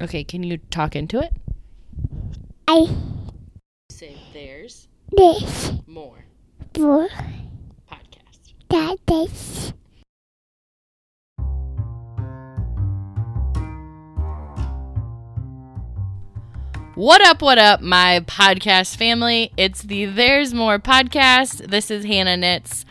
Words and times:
Okay, 0.00 0.24
can 0.24 0.42
you 0.42 0.58
talk 0.58 0.96
into 0.96 1.20
it? 1.20 1.32
I 2.66 2.88
Say 3.90 4.16
there's 4.32 4.88
this 5.12 5.72
more 5.86 6.24
for 6.74 7.08
podcast. 7.88 8.54
that 8.70 8.96
this 9.06 9.72
What 16.96 17.20
up, 17.22 17.42
what 17.42 17.58
up, 17.58 17.80
my 17.80 18.20
podcast 18.26 18.96
family? 18.96 19.52
It's 19.56 19.82
the 19.82 20.04
There's 20.06 20.54
More 20.54 20.78
podcast. 20.78 21.68
This 21.68 21.90
is 21.90 22.04
Hannah 22.04 22.36
Knits, 22.36 22.84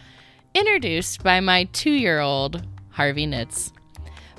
introduced 0.53 1.23
by 1.23 1.39
my 1.39 1.65
two 1.65 1.91
year 1.91 2.19
old 2.19 2.65
Harvey 2.91 3.25
Knits. 3.25 3.71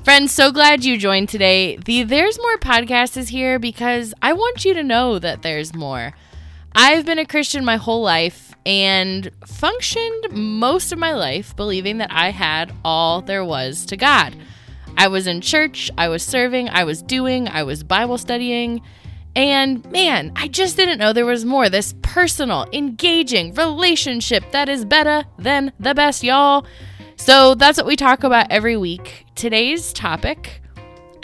Friends, 0.05 0.33
so 0.33 0.53
glad 0.53 0.85
you 0.85 0.99
joined 0.99 1.31
today. 1.31 1.79
The 1.79 2.03
There's 2.03 2.39
More 2.39 2.59
podcast 2.59 3.17
is 3.17 3.31
here 3.31 3.59
because 3.59 4.13
I 4.21 4.35
want 4.35 4.63
you 4.63 4.75
to 4.75 4.83
know 4.83 5.19
that 5.19 5.41
there's 5.41 5.75
more. 5.75 6.13
I've 6.75 7.07
been 7.07 7.19
a 7.19 7.25
Christian 7.25 7.65
my 7.65 7.77
whole 7.77 8.03
life 8.03 8.55
and 8.67 9.31
functioned 9.47 10.27
most 10.31 10.93
of 10.93 10.99
my 10.99 11.15
life 11.15 11.57
believing 11.57 11.97
that 11.99 12.13
I 12.13 12.33
had 12.33 12.75
all 12.85 13.23
there 13.23 13.47
was 13.47 13.87
to 13.87 13.97
God. 13.97 14.37
I 14.95 15.09
was 15.09 15.27
in 15.27 15.41
church, 15.41 15.91
I 15.97 16.09
was 16.09 16.23
serving, 16.23 16.69
I 16.69 16.85
was 16.85 17.01
doing, 17.01 17.49
I 17.49 17.63
was 17.63 17.83
Bible 17.83 18.19
studying. 18.19 18.83
And 19.35 19.91
man, 19.91 20.33
I 20.37 20.49
just 20.49 20.77
didn't 20.77 20.99
know 20.99 21.15
there 21.15 21.25
was 21.25 21.47
more. 21.47 21.71
This 21.71 21.95
personal, 22.03 22.67
engaging 22.75 23.55
relationship 23.55 24.53
that 24.53 24.69
is 24.69 24.85
better 24.85 25.25
than 25.39 25.73
the 25.81 25.95
best, 25.95 26.23
y'all. 26.23 26.67
So 27.17 27.55
that's 27.55 27.79
what 27.79 27.87
we 27.87 27.97
talk 27.97 28.25
about 28.25 28.51
every 28.51 28.77
week. 28.77 29.27
Today's 29.35 29.93
topic 29.93 30.61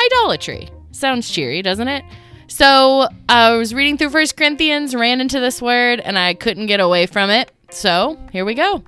idolatry. 0.01 0.69
Sounds 0.93 1.31
cheery, 1.31 1.63
doesn't 1.63 1.89
it? 1.89 2.05
So 2.47 3.03
uh, 3.03 3.09
I 3.29 3.57
was 3.57 3.73
reading 3.75 3.97
through 3.97 4.11
First 4.11 4.37
Corinthians, 4.37 4.95
ran 4.95 5.21
into 5.21 5.41
this 5.41 5.63
word, 5.63 6.01
and 6.01 6.19
I 6.19 6.35
couldn't 6.35 6.67
get 6.67 6.81
away 6.81 7.07
from 7.07 7.31
it. 7.31 7.53
So 7.71 8.19
here 8.33 8.45
we 8.45 8.55
go. 8.55 8.83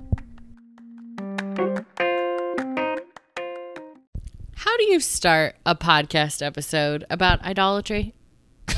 How 4.57 4.77
do 4.77 4.85
you 4.85 5.01
start 5.01 5.57
a 5.65 5.75
podcast 5.75 6.45
episode 6.45 7.05
about 7.11 7.43
idolatry? 7.43 8.15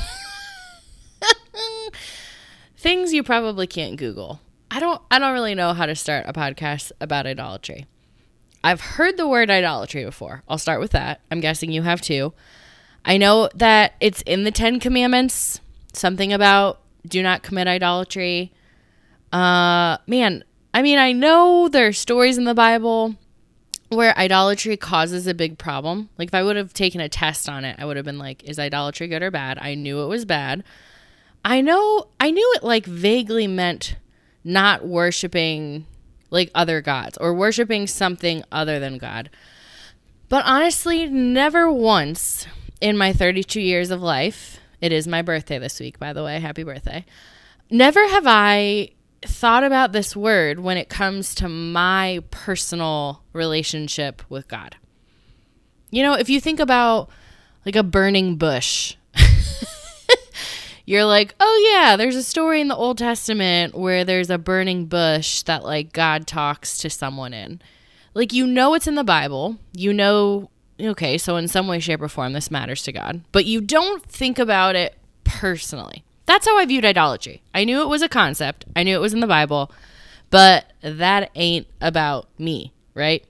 Things 2.77 3.13
you 3.13 3.23
probably 3.23 3.65
can't 3.65 3.95
Google. 3.97 4.39
I 4.69 4.79
don't 4.79 5.01
I 5.09 5.19
don't 5.19 5.33
really 5.33 5.55
know 5.55 5.73
how 5.73 5.85
to 5.85 5.95
start 5.95 6.25
a 6.27 6.33
podcast 6.33 6.91
about 6.99 7.25
idolatry. 7.25 7.87
I've 8.65 8.81
heard 8.81 9.15
the 9.15 9.27
word 9.27 9.51
idolatry 9.51 10.03
before. 10.03 10.41
I'll 10.49 10.57
start 10.57 10.79
with 10.79 10.89
that. 10.91 11.21
I'm 11.29 11.39
guessing 11.39 11.71
you 11.71 11.83
have 11.83 12.01
too. 12.01 12.33
I 13.05 13.17
know 13.17 13.47
that 13.53 13.93
it's 13.99 14.23
in 14.23 14.43
the 14.43 14.49
10 14.49 14.79
commandments, 14.79 15.61
something 15.93 16.33
about 16.33 16.81
do 17.07 17.21
not 17.21 17.43
commit 17.43 17.67
idolatry. 17.67 18.51
Uh 19.31 19.99
man, 20.07 20.43
I 20.73 20.81
mean, 20.81 20.97
I 20.97 21.11
know 21.11 21.69
there 21.69 21.85
are 21.85 21.93
stories 21.93 22.39
in 22.39 22.45
the 22.45 22.55
Bible 22.55 23.13
where 23.89 24.17
idolatry 24.17 24.77
causes 24.77 25.27
a 25.27 25.35
big 25.35 25.59
problem. 25.59 26.09
Like 26.17 26.29
if 26.29 26.33
I 26.33 26.41
would 26.41 26.55
have 26.55 26.73
taken 26.73 27.01
a 27.01 27.07
test 27.07 27.47
on 27.47 27.65
it, 27.65 27.75
I 27.77 27.85
would 27.85 27.97
have 27.97 28.05
been 28.05 28.17
like, 28.17 28.43
is 28.45 28.57
idolatry 28.57 29.07
good 29.07 29.21
or 29.21 29.29
bad? 29.29 29.59
I 29.61 29.75
knew 29.75 30.01
it 30.01 30.07
was 30.07 30.25
bad. 30.25 30.63
I 31.43 31.61
know 31.61 32.07
I 32.19 32.31
knew 32.31 32.53
it 32.55 32.63
like 32.63 32.87
vaguely 32.87 33.45
meant 33.45 33.95
not 34.43 34.87
worshiping 34.87 35.85
like 36.35 36.51
other 36.53 36.81
gods 36.81 37.17
or 37.17 37.33
worshiping 37.33 37.87
something 37.87 38.43
other 38.51 38.79
than 38.79 38.99
God. 38.99 39.31
But 40.29 40.45
honestly, 40.45 41.07
never 41.07 41.71
once 41.71 42.45
in 42.81 42.97
my 42.97 43.13
32 43.13 43.61
years 43.61 43.89
of 43.89 44.01
life, 44.01 44.59
it 44.81 44.91
is 44.91 45.07
my 45.07 45.21
birthday 45.21 45.57
this 45.57 45.79
week, 45.79 45.97
by 45.97 46.13
the 46.13 46.23
way. 46.23 46.39
Happy 46.39 46.63
birthday. 46.63 47.05
Never 47.71 48.05
have 48.09 48.25
I 48.27 48.89
thought 49.21 49.63
about 49.63 49.93
this 49.93 50.15
word 50.15 50.59
when 50.59 50.77
it 50.77 50.89
comes 50.89 51.33
to 51.35 51.47
my 51.47 52.21
personal 52.29 53.23
relationship 53.33 54.21
with 54.29 54.47
God. 54.47 54.75
You 55.89 56.03
know, 56.03 56.13
if 56.15 56.29
you 56.29 56.41
think 56.41 56.59
about 56.59 57.09
like 57.65 57.77
a 57.77 57.83
burning 57.83 58.35
bush, 58.35 58.95
you're 60.85 61.05
like, 61.05 61.35
oh 61.39 61.71
yeah, 61.73 61.95
there's 61.95 62.15
a 62.15 62.23
story 62.23 62.61
in 62.61 62.67
the 62.67 62.75
Old 62.75 62.97
Testament 62.97 63.75
where 63.75 64.03
there's 64.03 64.29
a 64.29 64.37
burning 64.37 64.85
bush 64.85 65.41
that 65.43 65.63
like 65.63 65.93
God 65.93 66.27
talks 66.27 66.77
to 66.79 66.89
someone 66.89 67.33
in. 67.33 67.61
Like 68.13 68.31
you 68.31 68.47
know 68.47 68.73
it's 68.73 68.87
in 68.87 68.95
the 68.95 69.03
Bible. 69.03 69.57
You 69.73 69.93
know 69.93 70.49
okay, 70.79 71.17
so 71.17 71.37
in 71.37 71.47
some 71.47 71.67
way, 71.67 71.79
shape, 71.79 72.01
or 72.01 72.09
form 72.09 72.33
this 72.33 72.51
matters 72.51 72.83
to 72.83 72.91
God. 72.91 73.21
But 73.31 73.45
you 73.45 73.61
don't 73.61 74.03
think 74.03 74.39
about 74.39 74.75
it 74.75 74.97
personally. 75.23 76.03
That's 76.25 76.47
how 76.47 76.57
I 76.57 76.65
viewed 76.65 76.85
idolatry. 76.85 77.41
I 77.53 77.63
knew 77.63 77.81
it 77.81 77.87
was 77.87 78.01
a 78.01 78.09
concept. 78.09 78.65
I 78.75 78.83
knew 78.83 78.95
it 78.95 79.01
was 79.01 79.13
in 79.13 79.19
the 79.19 79.27
Bible, 79.27 79.71
but 80.29 80.71
that 80.81 81.31
ain't 81.35 81.67
about 81.81 82.27
me, 82.39 82.73
right? 82.93 83.25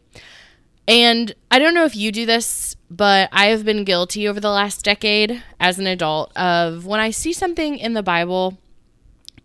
And 0.88 1.34
I 1.52 1.60
don't 1.60 1.74
know 1.74 1.86
if 1.86 1.96
you 1.96 2.12
do 2.12 2.26
this, 2.26 2.75
but 2.90 3.30
I 3.32 3.48
have 3.48 3.66
been 3.66 3.84
guilty 3.84 4.28
over 4.28 4.40
the 4.40 4.52
last 4.52 4.86
decade 4.86 5.44
as 5.60 5.80
an 5.80 5.88
adult 5.88 6.36
of 6.38 6.86
when 6.86 7.00
I 7.00 7.10
see 7.10 7.34
something 7.34 7.78
in 7.78 7.94
the 7.94 8.04
Bible, 8.04 8.58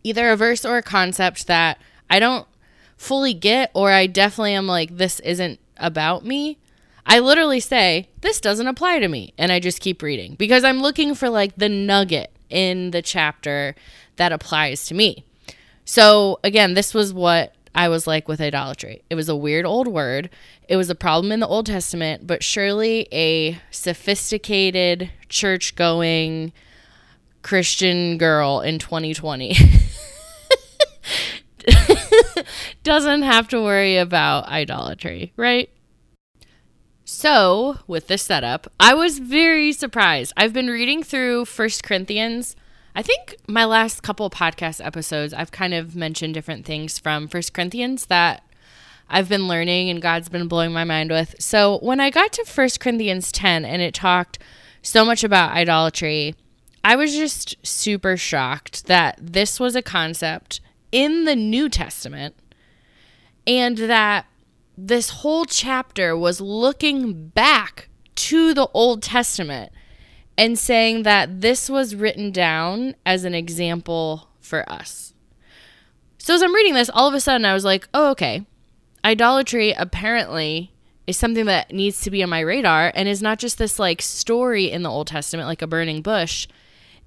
either 0.02 0.30
a 0.30 0.36
verse 0.36 0.64
or 0.64 0.76
a 0.76 0.82
concept 0.82 1.46
that 1.46 1.78
I 2.08 2.18
don't 2.18 2.46
fully 2.96 3.34
get, 3.34 3.70
or 3.74 3.92
I 3.92 4.06
definitely 4.06 4.54
am 4.54 4.66
like, 4.66 4.96
this 4.96 5.20
isn't 5.20 5.58
about 5.78 6.24
me. 6.24 6.58
I 7.06 7.18
literally 7.18 7.60
say, 7.60 8.08
this 8.20 8.40
doesn't 8.40 8.66
apply 8.66 8.98
to 8.98 9.08
me. 9.08 9.32
And 9.38 9.50
I 9.50 9.58
just 9.58 9.80
keep 9.80 10.02
reading 10.02 10.34
because 10.34 10.64
I'm 10.64 10.80
looking 10.80 11.14
for 11.14 11.30
like 11.30 11.56
the 11.56 11.68
nugget 11.68 12.30
in 12.50 12.90
the 12.90 13.00
chapter 13.00 13.74
that 14.16 14.32
applies 14.32 14.84
to 14.86 14.94
me. 14.94 15.24
So, 15.84 16.38
again, 16.44 16.74
this 16.74 16.92
was 16.92 17.12
what 17.12 17.54
I 17.74 17.88
was 17.88 18.06
like 18.06 18.28
with 18.28 18.40
idolatry. 18.40 19.02
It 19.08 19.14
was 19.14 19.28
a 19.28 19.36
weird 19.36 19.64
old 19.64 19.86
word. 19.88 20.30
It 20.68 20.76
was 20.76 20.90
a 20.90 20.94
problem 20.94 21.32
in 21.32 21.40
the 21.40 21.46
Old 21.46 21.66
Testament, 21.66 22.26
but 22.26 22.42
surely 22.42 23.06
a 23.12 23.60
sophisticated, 23.70 25.10
church 25.28 25.76
going 25.76 26.52
Christian 27.42 28.18
girl 28.18 28.60
in 28.60 28.78
2020 28.78 29.56
doesn't 32.82 33.22
have 33.22 33.48
to 33.48 33.62
worry 33.62 33.96
about 33.96 34.46
idolatry, 34.46 35.32
right? 35.36 35.70
So, 37.04 37.78
with 37.86 38.06
this 38.06 38.22
setup, 38.22 38.70
I 38.78 38.94
was 38.94 39.18
very 39.18 39.72
surprised. 39.72 40.32
I've 40.36 40.52
been 40.52 40.68
reading 40.68 41.02
through 41.02 41.46
First 41.46 41.82
Corinthians. 41.82 42.54
I 42.94 43.02
think 43.02 43.36
my 43.46 43.64
last 43.64 44.02
couple 44.02 44.28
podcast 44.30 44.84
episodes, 44.84 45.32
I've 45.32 45.52
kind 45.52 45.74
of 45.74 45.94
mentioned 45.94 46.34
different 46.34 46.64
things 46.66 46.98
from 46.98 47.28
First 47.28 47.54
Corinthians 47.54 48.06
that 48.06 48.42
I've 49.08 49.28
been 49.28 49.46
learning 49.46 49.90
and 49.90 50.02
God's 50.02 50.28
been 50.28 50.48
blowing 50.48 50.72
my 50.72 50.84
mind 50.84 51.10
with. 51.10 51.36
So, 51.38 51.78
when 51.78 52.00
I 52.00 52.10
got 52.10 52.32
to 52.34 52.44
First 52.44 52.80
Corinthians 52.80 53.30
10 53.30 53.64
and 53.64 53.80
it 53.80 53.94
talked 53.94 54.38
so 54.82 55.04
much 55.04 55.22
about 55.22 55.52
idolatry, 55.52 56.34
I 56.82 56.96
was 56.96 57.14
just 57.14 57.56
super 57.64 58.16
shocked 58.16 58.86
that 58.86 59.18
this 59.20 59.60
was 59.60 59.76
a 59.76 59.82
concept 59.82 60.60
in 60.90 61.24
the 61.24 61.36
New 61.36 61.68
Testament 61.68 62.34
and 63.46 63.78
that 63.78 64.26
this 64.76 65.10
whole 65.10 65.44
chapter 65.44 66.16
was 66.16 66.40
looking 66.40 67.28
back 67.28 67.88
to 68.16 68.54
the 68.54 68.68
Old 68.74 69.02
Testament 69.02 69.72
and 70.40 70.58
saying 70.58 71.02
that 71.02 71.42
this 71.42 71.68
was 71.68 71.94
written 71.94 72.30
down 72.30 72.94
as 73.04 73.24
an 73.24 73.34
example 73.34 74.30
for 74.40 74.66
us. 74.72 75.12
So 76.16 76.34
as 76.34 76.40
I'm 76.40 76.54
reading 76.54 76.72
this, 76.72 76.88
all 76.88 77.06
of 77.06 77.12
a 77.12 77.20
sudden 77.20 77.44
I 77.44 77.52
was 77.52 77.66
like, 77.66 77.86
oh, 77.92 78.10
okay. 78.12 78.46
Idolatry 79.04 79.72
apparently 79.72 80.72
is 81.06 81.18
something 81.18 81.44
that 81.44 81.74
needs 81.74 82.00
to 82.00 82.10
be 82.10 82.22
on 82.22 82.30
my 82.30 82.40
radar 82.40 82.90
and 82.94 83.06
is 83.06 83.20
not 83.20 83.38
just 83.38 83.58
this 83.58 83.78
like 83.78 84.00
story 84.00 84.70
in 84.70 84.82
the 84.82 84.90
Old 84.90 85.08
Testament, 85.08 85.46
like 85.46 85.60
a 85.60 85.66
burning 85.66 86.00
bush. 86.00 86.48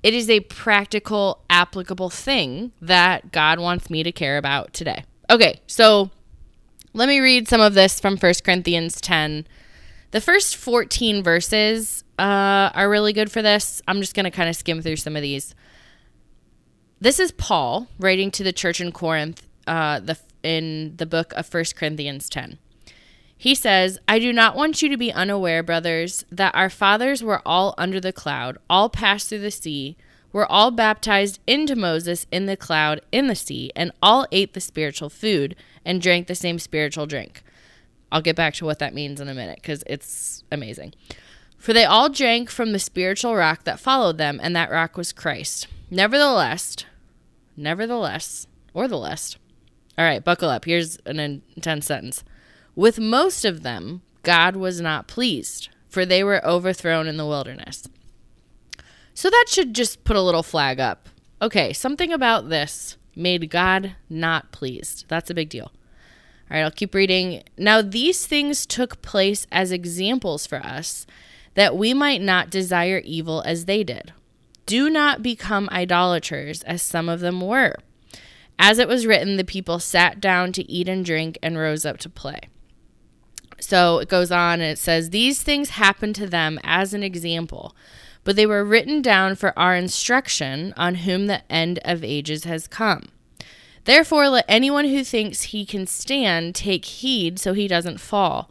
It 0.04 0.14
is 0.14 0.30
a 0.30 0.42
practical, 0.42 1.44
applicable 1.50 2.12
thing 2.12 2.72
that 2.84 3.32
God 3.32 3.60
wants 3.60 3.90
me 3.90 4.04
to 4.04 4.12
care 4.12 4.38
about 4.38 4.74
today. 4.74 5.06
Okay, 5.32 5.60
so 5.66 6.12
let 6.94 7.10
me 7.10 7.20
read 7.20 7.48
some 7.48 7.62
of 7.62 7.74
this 7.74 8.00
from 8.00 8.16
1 8.16 8.34
Corinthians 8.44 9.02
10. 9.02 9.48
The 10.12 10.22
first 10.22 10.56
14 10.56 11.24
verses 11.24 12.03
uh, 12.20 12.72
are 12.74 12.90
really 12.90 13.14
good 13.14 13.32
for 13.32 13.42
this. 13.42 13.82
I'm 13.88 14.02
just 14.02 14.16
going 14.16 14.26
to 14.26 14.32
kind 14.32 14.50
of 14.50 14.56
skim 14.56 14.82
through 14.82 14.98
some 14.98 15.16
of 15.16 15.22
these. 15.22 15.56
This 17.00 17.20
is 17.20 17.32
Paul 17.32 17.88
writing 18.00 18.32
to 18.32 18.44
the 18.44 18.54
church 18.54 18.80
in 18.80 18.92
Corinth 18.92 19.46
uh, 19.68 20.00
the, 20.00 20.18
in 20.42 20.96
the 20.98 21.06
book 21.06 21.34
of 21.34 21.52
1 21.54 21.66
Corinthians 21.76 22.30
10. 22.30 22.60
He 23.38 23.56
says, 23.56 24.00
I 24.08 24.20
do 24.20 24.32
not 24.32 24.56
want 24.56 24.82
you 24.82 24.88
to 24.90 24.96
be 24.96 25.12
unaware, 25.12 25.64
brothers, 25.64 26.24
that 26.32 26.56
our 26.56 26.70
fathers 26.70 27.22
were 27.22 27.42
all 27.46 27.76
under 27.78 28.00
the 28.00 28.14
cloud, 28.14 28.58
all 28.70 28.90
passed 28.90 29.28
through 29.28 29.40
the 29.40 29.52
sea, 29.52 29.98
were 30.32 30.50
all 30.50 30.72
baptized 30.72 31.40
into 31.46 31.76
Moses 31.76 32.26
in 32.32 32.46
the 32.46 32.56
cloud 32.56 33.02
in 33.12 33.28
the 33.28 33.36
sea, 33.36 33.70
and 33.76 33.92
all 34.02 34.28
ate 34.32 34.54
the 34.54 34.62
spiritual 34.62 35.10
food 35.10 35.56
and 35.84 36.02
drank 36.02 36.28
the 36.28 36.36
same 36.36 36.58
spiritual 36.58 37.06
drink. 37.06 37.44
I'll 38.14 38.22
get 38.22 38.36
back 38.36 38.54
to 38.56 38.66
what 38.66 38.80
that 38.80 38.94
means 38.94 39.20
in 39.20 39.28
a 39.28 39.34
minute 39.34 39.60
because 39.62 39.84
it's 39.88 40.44
amazing. 40.52 40.94
For 41.64 41.72
they 41.72 41.86
all 41.86 42.10
drank 42.10 42.50
from 42.50 42.74
the 42.74 42.78
spiritual 42.78 43.38
rock 43.38 43.64
that 43.64 43.80
followed 43.80 44.18
them, 44.18 44.38
and 44.44 44.54
that 44.54 44.70
rock 44.70 44.98
was 44.98 45.14
Christ. 45.14 45.68
Nevertheless, 45.90 46.76
nevertheless, 47.56 48.48
or 48.74 48.90
the 48.90 48.98
less. 48.98 49.38
All 49.98 50.04
right, 50.04 50.22
buckle 50.22 50.50
up. 50.50 50.66
Here's 50.66 50.98
an 51.06 51.22
intense 51.22 51.86
sentence. 51.86 52.26
With 52.76 53.00
most 53.00 53.46
of 53.46 53.64
them, 53.64 54.02
God 54.24 54.58
was 54.58 54.82
not 54.82 55.08
pleased, 55.08 55.70
for 55.88 56.06
they 56.06 56.22
were 56.22 56.46
overthrown 56.46 57.08
in 57.08 57.16
the 57.16 57.26
wilderness. 57.26 57.88
So 59.14 59.30
that 59.30 59.46
should 59.48 59.74
just 59.74 60.04
put 60.04 60.18
a 60.18 60.22
little 60.22 60.44
flag 60.44 60.82
up. 60.82 61.08
Okay, 61.42 61.72
something 61.72 62.12
about 62.12 62.50
this 62.50 62.98
made 63.16 63.50
God 63.50 63.96
not 64.10 64.52
pleased. 64.52 65.06
That's 65.08 65.30
a 65.30 65.34
big 65.34 65.48
deal. 65.48 65.72
All 66.52 66.58
right, 66.58 66.64
I'll 66.64 66.72
keep 66.72 66.94
reading. 66.94 67.44
Now, 67.58 67.82
these 67.82 68.28
things 68.28 68.66
took 68.66 69.02
place 69.02 69.48
as 69.50 69.72
examples 69.72 70.46
for 70.46 70.58
us 70.58 71.08
that 71.56 71.78
we 71.78 71.94
might 71.94 72.22
not 72.22 72.50
desire 72.50 73.02
evil 73.04 73.42
as 73.46 73.66
they 73.66 73.84
did. 73.84 74.14
Do 74.66 74.90
not 74.90 75.22
become 75.22 75.70
idolaters, 75.72 76.64
as 76.64 76.82
some 76.82 77.10
of 77.10 77.20
them 77.20 77.42
were. 77.42 77.76
As 78.58 78.80
it 78.80 78.88
was 78.88 79.06
written, 79.06 79.36
the 79.36 79.44
people 79.44 79.80
sat 79.80 80.22
down 80.22 80.52
to 80.54 80.72
eat 80.72 80.88
and 80.88 81.04
drink 81.06 81.38
and 81.44 81.58
rose 81.58 81.86
up 81.86 81.98
to 82.00 82.10
play. 82.10 82.50
So 83.60 84.00
it 84.00 84.10
goes 84.10 84.32
on 84.32 84.62
and 84.62 84.72
it 84.72 84.78
says, 84.78 85.10
These 85.10 85.42
things 85.42 85.72
happened 85.72 86.16
to 86.16 86.28
them 86.28 86.60
as 86.64 86.94
an 86.94 87.04
example, 87.04 87.76
but 88.24 88.36
they 88.36 88.46
were 88.46 88.64
written 88.64 89.02
down 89.02 89.36
for 89.36 89.58
our 89.58 89.76
instruction 89.76 90.74
on 90.78 90.96
whom 90.96 91.28
the 91.28 91.50
end 91.52 91.80
of 91.84 92.04
ages 92.04 92.44
has 92.44 92.68
come. 92.68 93.04
Therefore, 93.86 94.30
let 94.30 94.46
anyone 94.48 94.86
who 94.86 95.04
thinks 95.04 95.44
he 95.44 95.66
can 95.66 95.88
stand 95.88 96.56
take 96.56 96.86
heed 96.86 97.38
so 97.40 97.54
he 97.54 97.68
doesn't 97.68 98.00
fall. 98.00 98.50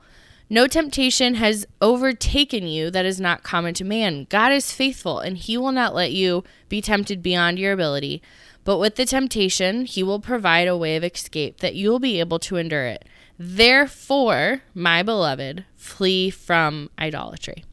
No 0.50 0.66
temptation 0.66 1.36
has 1.36 1.66
overtaken 1.80 2.66
you 2.66 2.90
that 2.90 3.06
is 3.06 3.20
not 3.20 3.42
common 3.42 3.74
to 3.74 3.84
man. 3.84 4.26
God 4.28 4.52
is 4.52 4.72
faithful, 4.72 5.18
and 5.18 5.38
he 5.38 5.56
will 5.56 5.72
not 5.72 5.94
let 5.94 6.12
you 6.12 6.44
be 6.68 6.80
tempted 6.80 7.22
beyond 7.22 7.58
your 7.58 7.72
ability. 7.72 8.22
But 8.64 8.78
with 8.78 8.96
the 8.96 9.06
temptation, 9.06 9.86
he 9.86 10.02
will 10.02 10.20
provide 10.20 10.68
a 10.68 10.76
way 10.76 10.96
of 10.96 11.04
escape 11.04 11.60
that 11.60 11.74
you 11.74 11.90
will 11.90 11.98
be 11.98 12.20
able 12.20 12.38
to 12.40 12.56
endure 12.56 12.86
it. 12.86 13.04
Therefore, 13.38 14.62
my 14.74 15.02
beloved, 15.02 15.64
flee 15.74 16.30
from 16.30 16.90
idolatry. 16.98 17.64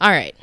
All 0.00 0.10
right. 0.10 0.36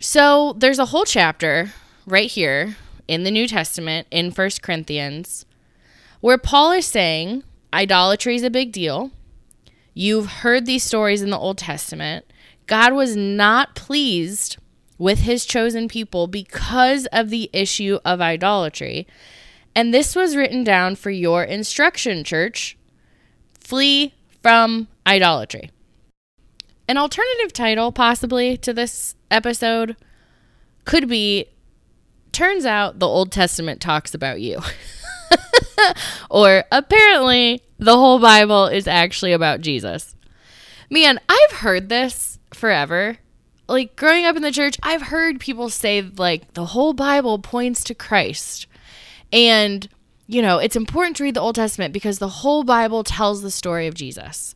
So 0.00 0.54
there's 0.58 0.78
a 0.78 0.86
whole 0.86 1.04
chapter 1.04 1.72
right 2.06 2.30
here 2.30 2.76
in 3.08 3.24
the 3.24 3.30
New 3.30 3.48
Testament 3.48 4.06
in 4.10 4.30
First 4.30 4.62
Corinthians 4.62 5.46
where 6.20 6.38
Paul 6.38 6.72
is 6.72 6.86
saying 6.86 7.44
idolatry 7.72 8.36
is 8.36 8.42
a 8.42 8.50
big 8.50 8.72
deal 8.72 9.12
You've 9.98 10.26
heard 10.26 10.66
these 10.66 10.82
stories 10.82 11.22
in 11.22 11.30
the 11.30 11.38
Old 11.38 11.56
Testament. 11.56 12.26
God 12.66 12.92
was 12.92 13.16
not 13.16 13.74
pleased 13.74 14.58
with 14.98 15.20
his 15.20 15.46
chosen 15.46 15.88
people 15.88 16.26
because 16.26 17.06
of 17.12 17.30
the 17.30 17.48
issue 17.54 17.98
of 18.04 18.20
idolatry. 18.20 19.06
And 19.74 19.94
this 19.94 20.14
was 20.14 20.36
written 20.36 20.64
down 20.64 20.96
for 20.96 21.08
your 21.08 21.44
instruction, 21.44 22.24
church. 22.24 22.76
Flee 23.58 24.12
from 24.42 24.88
idolatry. 25.06 25.70
An 26.86 26.98
alternative 26.98 27.54
title, 27.54 27.90
possibly, 27.90 28.58
to 28.58 28.74
this 28.74 29.14
episode 29.30 29.96
could 30.84 31.08
be 31.08 31.46
Turns 32.32 32.66
out 32.66 32.98
the 32.98 33.08
Old 33.08 33.32
Testament 33.32 33.80
talks 33.80 34.12
about 34.12 34.42
you. 34.42 34.60
or 36.30 36.64
apparently 36.70 37.62
the 37.78 37.96
whole 37.96 38.18
Bible 38.18 38.66
is 38.66 38.86
actually 38.86 39.32
about 39.32 39.60
Jesus. 39.60 40.14
Man, 40.90 41.18
I've 41.28 41.58
heard 41.58 41.88
this 41.88 42.38
forever. 42.52 43.18
Like 43.68 43.96
growing 43.96 44.24
up 44.24 44.36
in 44.36 44.42
the 44.42 44.52
church, 44.52 44.76
I've 44.82 45.02
heard 45.02 45.40
people 45.40 45.68
say 45.70 46.00
like 46.02 46.54
the 46.54 46.66
whole 46.66 46.92
Bible 46.92 47.38
points 47.38 47.82
to 47.84 47.94
Christ. 47.94 48.66
And 49.32 49.88
you 50.28 50.42
know, 50.42 50.58
it's 50.58 50.76
important 50.76 51.16
to 51.16 51.22
read 51.24 51.34
the 51.34 51.40
Old 51.40 51.54
Testament 51.54 51.92
because 51.92 52.18
the 52.18 52.28
whole 52.28 52.64
Bible 52.64 53.04
tells 53.04 53.42
the 53.42 53.50
story 53.50 53.86
of 53.86 53.94
Jesus. 53.94 54.54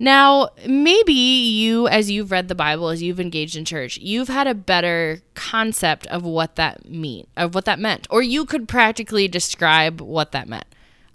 Now, 0.00 0.50
maybe 0.66 1.12
you, 1.12 1.88
as 1.88 2.10
you've 2.10 2.30
read 2.30 2.46
the 2.48 2.54
Bible, 2.54 2.88
as 2.88 3.02
you've 3.02 3.18
engaged 3.18 3.56
in 3.56 3.64
church, 3.64 3.98
you've 3.98 4.28
had 4.28 4.46
a 4.46 4.54
better 4.54 5.22
concept 5.34 6.06
of 6.06 6.24
what 6.24 6.54
that 6.54 6.88
mean, 6.88 7.26
of 7.36 7.54
what 7.54 7.64
that 7.64 7.80
meant, 7.80 8.06
or 8.08 8.22
you 8.22 8.44
could 8.44 8.68
practically 8.68 9.26
describe 9.26 10.00
what 10.00 10.30
that 10.32 10.48
meant. 10.48 10.66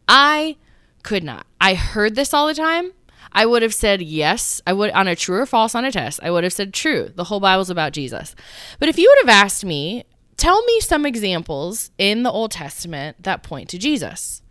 I 0.08 0.58
could 1.04 1.24
not. 1.24 1.46
I 1.62 1.76
heard 1.76 2.16
this 2.16 2.34
all 2.34 2.48
the 2.48 2.54
time. 2.54 2.94
I 3.32 3.46
would 3.46 3.62
have 3.62 3.74
said 3.74 4.02
yes. 4.02 4.62
I 4.66 4.74
would 4.74 4.92
on 4.92 5.08
a 5.08 5.16
true 5.16 5.40
or 5.40 5.46
false 5.46 5.76
on 5.76 5.86
a 5.86 5.92
test. 5.92 6.20
I 6.24 6.32
would 6.32 6.44
have 6.44 6.54
said 6.54 6.74
true. 6.74 7.12
The 7.14 7.26
whole 7.26 7.40
Bible's 7.40 7.70
about 7.70 7.94
Jesus. 7.94 8.36
But 8.80 8.90
if 8.90 8.98
you 8.98 9.10
would 9.10 9.28
have 9.28 9.44
asked 9.44 9.66
me, 9.66 10.06
tell 10.38 10.64
me 10.64 10.80
some 10.80 11.06
examples 11.06 11.92
in 11.98 12.24
the 12.24 12.32
Old 12.32 12.52
Testament 12.52 13.18
that 13.24 13.44
point 13.44 13.70
to 13.70 13.78
Jesus. 13.78 14.42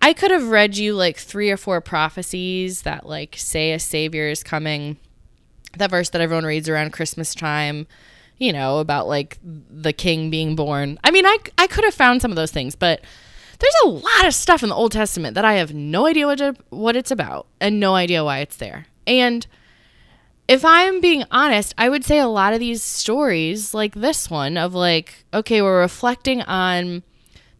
I 0.00 0.12
could 0.12 0.30
have 0.30 0.48
read 0.48 0.76
you 0.76 0.94
like 0.94 1.16
three 1.16 1.50
or 1.50 1.56
four 1.56 1.80
prophecies 1.80 2.82
that 2.82 3.06
like 3.06 3.36
say 3.38 3.72
a 3.72 3.78
savior 3.78 4.28
is 4.28 4.42
coming. 4.42 4.96
That 5.76 5.90
verse 5.90 6.10
that 6.10 6.20
everyone 6.20 6.44
reads 6.44 6.68
around 6.68 6.92
Christmas 6.92 7.34
time, 7.34 7.86
you 8.36 8.52
know, 8.52 8.78
about 8.78 9.08
like 9.08 9.38
the 9.42 9.92
king 9.92 10.28
being 10.28 10.56
born. 10.56 10.98
I 11.04 11.10
mean, 11.10 11.24
I 11.24 11.38
I 11.56 11.66
could 11.66 11.84
have 11.84 11.94
found 11.94 12.20
some 12.20 12.32
of 12.32 12.36
those 12.36 12.50
things, 12.50 12.74
but 12.74 13.02
there's 13.62 13.74
a 13.84 13.88
lot 13.88 14.26
of 14.26 14.34
stuff 14.34 14.62
in 14.62 14.68
the 14.68 14.74
Old 14.74 14.92
Testament 14.92 15.34
that 15.34 15.44
I 15.44 15.54
have 15.54 15.72
no 15.72 16.06
idea 16.06 16.26
what 16.26 16.56
what 16.70 16.96
it's 16.96 17.10
about 17.10 17.46
and 17.60 17.80
no 17.80 17.94
idea 17.94 18.24
why 18.24 18.40
it's 18.40 18.56
there. 18.56 18.86
And 19.06 19.46
if 20.48 20.64
I'm 20.64 21.00
being 21.00 21.24
honest, 21.30 21.72
I 21.78 21.88
would 21.88 22.04
say 22.04 22.18
a 22.18 22.26
lot 22.26 22.52
of 22.52 22.60
these 22.60 22.82
stories, 22.82 23.72
like 23.72 23.94
this 23.94 24.28
one, 24.28 24.58
of 24.58 24.74
like, 24.74 25.24
okay, 25.32 25.62
we're 25.62 25.80
reflecting 25.80 26.42
on 26.42 27.02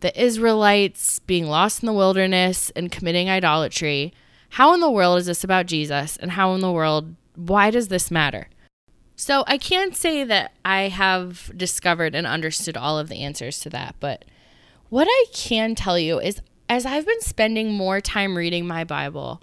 the 0.01 0.21
Israelites 0.21 1.21
being 1.21 1.47
lost 1.47 1.83
in 1.83 1.87
the 1.87 1.93
wilderness 1.93 2.71
and 2.75 2.91
committing 2.91 3.31
idolatry. 3.31 4.13
How 4.51 4.75
in 4.75 4.81
the 4.81 4.91
world 4.91 5.19
is 5.19 5.27
this 5.27 5.45
about 5.45 5.67
Jesus? 5.67 6.17
And 6.17 6.33
how 6.33 6.53
in 6.55 6.61
the 6.61 6.73
world, 6.73 7.15
why 7.37 7.71
does 7.71 7.89
this 7.89 8.11
matter? 8.11 8.49
So 9.15 9.45
I 9.47 9.57
can't 9.57 9.97
say 9.97 10.25
that 10.25 10.53
I 10.65 10.89
have 10.89 11.53
discovered 11.57 12.15
and 12.17 12.27
understood 12.27 12.77
all 12.77 12.99
of 12.99 13.09
the 13.09 13.23
answers 13.23 13.61
to 13.61 13.71
that, 13.71 13.95
but 14.01 14.25
what 14.93 15.09
I 15.09 15.25
can 15.33 15.75
tell 15.75 15.99
you 15.99 16.21
is 16.21 16.43
as 16.69 16.85
I've 16.85 17.07
been 17.07 17.23
spending 17.23 17.73
more 17.73 18.03
time 18.03 18.37
reading 18.37 18.67
my 18.67 18.85
Bible, 18.85 19.43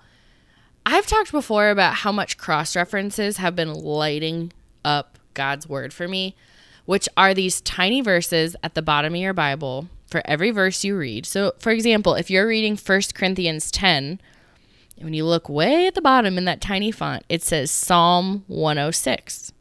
I've 0.85 1.07
talked 1.07 1.31
before 1.31 1.71
about 1.71 1.95
how 1.95 2.11
much 2.11 2.37
cross 2.37 2.75
references 2.75 3.37
have 3.37 3.55
been 3.55 3.73
lighting 3.73 4.53
up 4.85 5.17
God's 5.33 5.67
word 5.67 5.91
for 5.91 6.07
me, 6.07 6.35
which 6.85 7.09
are 7.17 7.33
these 7.33 7.61
tiny 7.61 7.99
verses 7.99 8.55
at 8.61 8.75
the 8.75 8.83
bottom 8.83 9.15
of 9.15 9.19
your 9.19 9.33
Bible 9.33 9.87
for 10.05 10.21
every 10.25 10.51
verse 10.51 10.83
you 10.83 10.95
read. 10.95 11.25
So, 11.25 11.53
for 11.57 11.71
example, 11.71 12.13
if 12.13 12.29
you're 12.29 12.45
reading 12.45 12.77
1 12.77 13.01
Corinthians 13.15 13.71
10, 13.71 14.21
when 14.99 15.15
you 15.15 15.25
look 15.25 15.49
way 15.49 15.87
at 15.87 15.95
the 15.95 16.01
bottom 16.01 16.37
in 16.37 16.45
that 16.45 16.61
tiny 16.61 16.91
font, 16.91 17.23
it 17.27 17.41
says 17.41 17.71
Psalm 17.71 18.43
106, 18.45 19.51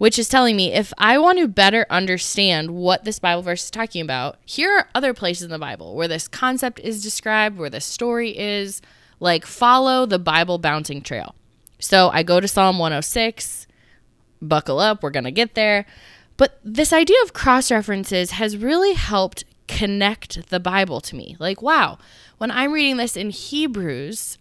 which 0.00 0.18
is 0.18 0.30
telling 0.30 0.56
me 0.56 0.72
if 0.72 0.94
I 0.96 1.18
want 1.18 1.40
to 1.40 1.46
better 1.46 1.84
understand 1.90 2.70
what 2.70 3.04
this 3.04 3.18
Bible 3.18 3.42
verse 3.42 3.64
is 3.64 3.70
talking 3.70 4.00
about, 4.00 4.38
here 4.46 4.78
are 4.78 4.88
other 4.94 5.12
places 5.12 5.42
in 5.42 5.50
the 5.50 5.58
Bible 5.58 5.94
where 5.94 6.08
this 6.08 6.26
concept 6.26 6.80
is 6.80 7.02
described, 7.02 7.58
where 7.58 7.68
the 7.68 7.82
story 7.82 8.36
is. 8.36 8.80
Like, 9.22 9.44
follow 9.44 10.06
the 10.06 10.18
Bible 10.18 10.56
bouncing 10.56 11.02
trail. 11.02 11.34
So 11.78 12.08
I 12.14 12.22
go 12.22 12.40
to 12.40 12.48
Psalm 12.48 12.78
106, 12.78 13.66
buckle 14.40 14.78
up, 14.78 15.02
we're 15.02 15.10
going 15.10 15.24
to 15.24 15.30
get 15.30 15.54
there. 15.54 15.84
But 16.38 16.58
this 16.64 16.94
idea 16.94 17.18
of 17.24 17.34
cross 17.34 17.70
references 17.70 18.30
has 18.30 18.56
really 18.56 18.94
helped 18.94 19.44
connect 19.68 20.48
the 20.48 20.60
Bible 20.60 21.02
to 21.02 21.14
me. 21.14 21.36
Like, 21.38 21.60
wow, 21.60 21.98
when 22.38 22.50
I'm 22.50 22.72
reading 22.72 22.96
this 22.96 23.18
in 23.18 23.28
Hebrews 23.28 24.38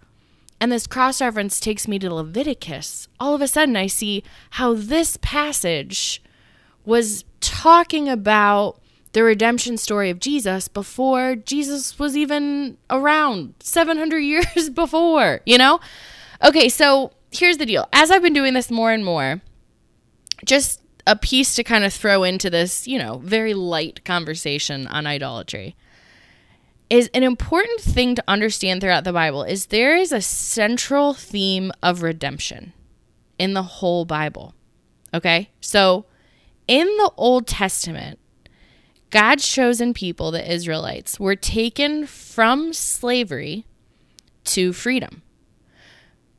and 0.59 0.71
this 0.71 0.87
cross 0.87 1.21
reference 1.21 1.59
takes 1.59 1.87
me 1.87 1.99
to 1.99 2.13
Leviticus, 2.13 3.07
all 3.19 3.33
of 3.33 3.41
a 3.41 3.47
sudden 3.47 3.75
I 3.75 3.87
see 3.87 4.23
how 4.51 4.73
this 4.73 5.17
passage 5.21 6.21
was 6.85 7.23
talking 7.39 8.09
about 8.09 8.79
the 9.13 9.23
redemption 9.23 9.77
story 9.77 10.09
of 10.09 10.19
Jesus 10.19 10.67
before 10.67 11.35
Jesus 11.35 11.97
was 11.97 12.15
even 12.15 12.77
around 12.89 13.53
700 13.59 14.17
years 14.19 14.69
before, 14.69 15.41
you 15.45 15.57
know? 15.57 15.79
Okay, 16.43 16.69
so 16.69 17.11
here's 17.31 17.57
the 17.57 17.65
deal. 17.65 17.87
As 17.93 18.11
I've 18.11 18.21
been 18.21 18.33
doing 18.33 18.53
this 18.53 18.69
more 18.69 18.91
and 18.91 19.03
more, 19.03 19.41
just 20.45 20.81
a 21.07 21.15
piece 21.15 21.55
to 21.55 21.63
kind 21.63 21.83
of 21.83 21.93
throw 21.93 22.23
into 22.23 22.49
this, 22.49 22.87
you 22.87 22.99
know, 22.99 23.17
very 23.23 23.53
light 23.53 24.05
conversation 24.05 24.87
on 24.87 25.07
idolatry 25.07 25.75
is 26.89 27.09
an 27.13 27.23
important 27.23 27.81
thing 27.81 28.15
to 28.15 28.23
understand 28.27 28.81
throughout 28.81 29.03
the 29.03 29.13
Bible 29.13 29.43
is 29.43 29.67
there 29.67 29.95
is 29.95 30.11
a 30.11 30.21
central 30.21 31.13
theme 31.13 31.71
of 31.83 32.01
redemption 32.01 32.73
in 33.37 33.53
the 33.53 33.63
whole 33.63 34.05
Bible. 34.05 34.53
Okay? 35.13 35.49
So, 35.61 36.05
in 36.67 36.85
the 36.85 37.11
Old 37.17 37.47
Testament, 37.47 38.19
God's 39.09 39.47
chosen 39.47 39.93
people, 39.93 40.31
the 40.31 40.51
Israelites, 40.51 41.19
were 41.19 41.35
taken 41.35 42.05
from 42.05 42.73
slavery 42.73 43.65
to 44.45 44.73
freedom. 44.73 45.23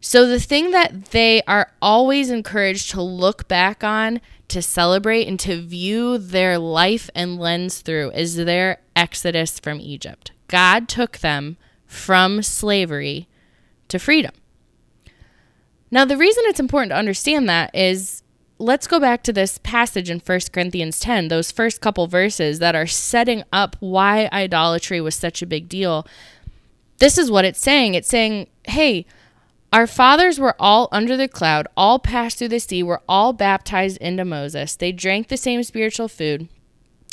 So, 0.00 0.26
the 0.26 0.40
thing 0.40 0.70
that 0.70 1.06
they 1.06 1.42
are 1.42 1.72
always 1.82 2.30
encouraged 2.30 2.90
to 2.92 3.02
look 3.02 3.48
back 3.48 3.84
on, 3.84 4.20
to 4.48 4.62
celebrate, 4.62 5.26
and 5.26 5.38
to 5.40 5.60
view 5.60 6.16
their 6.16 6.58
life 6.58 7.10
and 7.14 7.38
lens 7.38 7.80
through 7.80 8.12
is 8.12 8.36
their 8.36 8.78
exodus 8.96 9.58
from 9.58 9.80
Egypt. 9.80 10.32
God 10.50 10.88
took 10.88 11.18
them 11.18 11.56
from 11.86 12.42
slavery 12.42 13.28
to 13.88 13.98
freedom. 13.98 14.32
Now, 15.90 16.04
the 16.04 16.16
reason 16.16 16.42
it's 16.46 16.60
important 16.60 16.90
to 16.90 16.96
understand 16.96 17.48
that 17.48 17.74
is 17.74 18.22
let's 18.58 18.86
go 18.86 19.00
back 19.00 19.22
to 19.22 19.32
this 19.32 19.58
passage 19.58 20.10
in 20.10 20.20
1 20.20 20.40
Corinthians 20.52 21.00
10, 21.00 21.28
those 21.28 21.50
first 21.50 21.80
couple 21.80 22.06
verses 22.06 22.58
that 22.58 22.74
are 22.74 22.86
setting 22.86 23.42
up 23.52 23.76
why 23.80 24.28
idolatry 24.32 25.00
was 25.00 25.14
such 25.14 25.40
a 25.40 25.46
big 25.46 25.68
deal. 25.68 26.06
This 26.98 27.16
is 27.16 27.30
what 27.30 27.44
it's 27.44 27.60
saying 27.60 27.94
it's 27.94 28.08
saying, 28.08 28.48
hey, 28.64 29.06
our 29.72 29.86
fathers 29.86 30.40
were 30.40 30.56
all 30.58 30.88
under 30.90 31.16
the 31.16 31.28
cloud, 31.28 31.68
all 31.76 32.00
passed 32.00 32.38
through 32.38 32.48
the 32.48 32.58
sea, 32.58 32.82
were 32.82 33.02
all 33.08 33.32
baptized 33.32 33.98
into 33.98 34.24
Moses. 34.24 34.74
They 34.74 34.90
drank 34.90 35.28
the 35.28 35.36
same 35.36 35.62
spiritual 35.62 36.08
food 36.08 36.48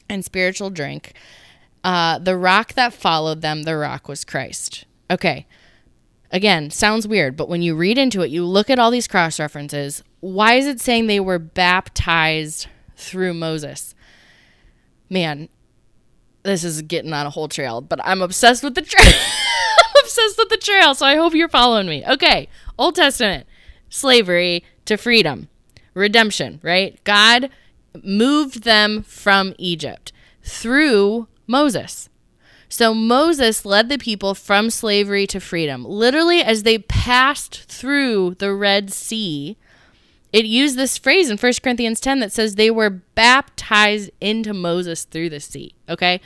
and 0.10 0.26
spiritual 0.26 0.72
drink. 0.72 1.14
Uh, 1.88 2.20
the 2.20 2.36
rock 2.36 2.74
that 2.74 2.92
followed 2.92 3.42
them, 3.42 3.64
the 3.64 3.78
rock 3.78 4.10
was 4.10 4.26
Christ. 4.26 4.84
Okay. 5.10 5.48
Again, 6.32 6.70
sounds 6.70 7.08
weird, 7.08 7.38
but 7.38 7.48
when 7.48 7.62
you 7.62 7.76
read 7.76 7.98
into 7.98 8.24
it, 8.24 8.30
you 8.30 8.44
look 8.44 8.70
at 8.70 8.78
all 8.78 8.92
these 8.92 9.08
cross 9.08 9.40
references. 9.40 10.04
Why 10.20 10.56
is 10.56 10.68
it 10.68 10.82
saying 10.82 11.08
they 11.08 11.22
were 11.22 11.40
baptized 11.40 12.68
through 12.98 13.36
Moses? 13.36 13.96
Man, 15.10 15.48
this 16.44 16.66
is 16.66 16.82
getting 16.82 17.14
on 17.14 17.26
a 17.26 17.30
whole 17.30 17.48
trail, 17.48 17.80
but 17.80 18.02
I'm 18.04 18.22
obsessed 18.22 18.66
with 18.66 18.76
the 18.76 18.82
trail. 18.82 19.06
obsessed 20.04 20.38
with 20.38 20.50
the 20.50 20.58
trail, 20.58 20.94
so 20.94 21.06
I 21.06 21.16
hope 21.16 21.34
you're 21.36 21.48
following 21.48 21.88
me. 21.88 22.04
Okay, 22.06 22.50
Old 22.78 22.96
Testament, 22.96 23.48
slavery 23.88 24.62
to 24.84 24.98
freedom, 24.98 25.48
redemption, 25.94 26.60
right? 26.64 27.02
God 27.06 27.50
moved 28.04 28.66
them 28.66 29.04
from 29.04 29.56
Egypt 29.58 30.12
through 30.44 31.30
Moses. 31.48 32.10
So 32.70 32.94
Moses 32.94 33.66
led 33.66 33.90
the 33.90 33.98
people 33.98 34.36
from 34.36 34.70
slavery 34.70 35.26
to 35.28 35.40
freedom. 35.40 35.86
Literally, 35.86 36.42
as 36.42 36.64
they 36.64 36.80
passed 36.80 37.64
through 37.64 38.36
the 38.36 38.54
Red 38.54 38.92
Sea, 38.92 39.58
it 40.34 40.46
used 40.46 40.78
this 40.78 40.98
phrase 40.98 41.30
in 41.30 41.38
1 41.38 41.54
Corinthians 41.64 42.02
10 42.02 42.20
that 42.20 42.34
says 42.34 42.56
they 42.56 42.70
were 42.70 42.90
baptized 42.90 44.12
into 44.20 44.54
Moses 44.54 45.06
through 45.06 45.30
the 45.30 45.40
sea. 45.40 45.74
Okay? 45.88 46.20